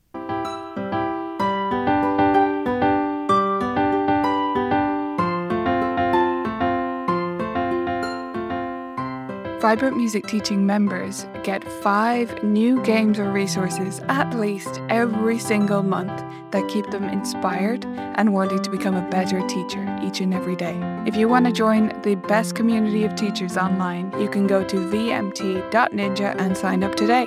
Vibrant 9.60 9.96
Music 9.96 10.26
Teaching 10.26 10.66
members 10.66 11.26
get 11.42 11.64
five 11.82 12.42
new 12.42 12.82
games 12.82 13.18
or 13.18 13.32
resources 13.32 14.00
at 14.08 14.34
least 14.34 14.80
every 14.90 15.38
single 15.38 15.82
month 15.82 16.22
that 16.50 16.68
keep 16.68 16.90
them 16.90 17.04
inspired 17.04 17.86
and 17.86 18.34
wanting 18.34 18.62
to 18.62 18.70
become 18.70 18.94
a 18.94 19.08
better 19.08 19.40
teacher 19.48 19.98
each 20.02 20.20
and 20.20 20.34
every 20.34 20.56
day. 20.56 20.78
If 21.06 21.16
you 21.16 21.26
want 21.28 21.46
to 21.46 21.52
join 21.52 21.88
the 22.02 22.16
best 22.16 22.54
community 22.54 23.04
of 23.04 23.14
teachers 23.14 23.56
online, 23.56 24.12
you 24.20 24.28
can 24.28 24.46
go 24.46 24.62
to 24.62 24.76
vmt.ninja 24.76 26.38
and 26.38 26.56
sign 26.56 26.84
up 26.84 26.94
today. 26.94 27.26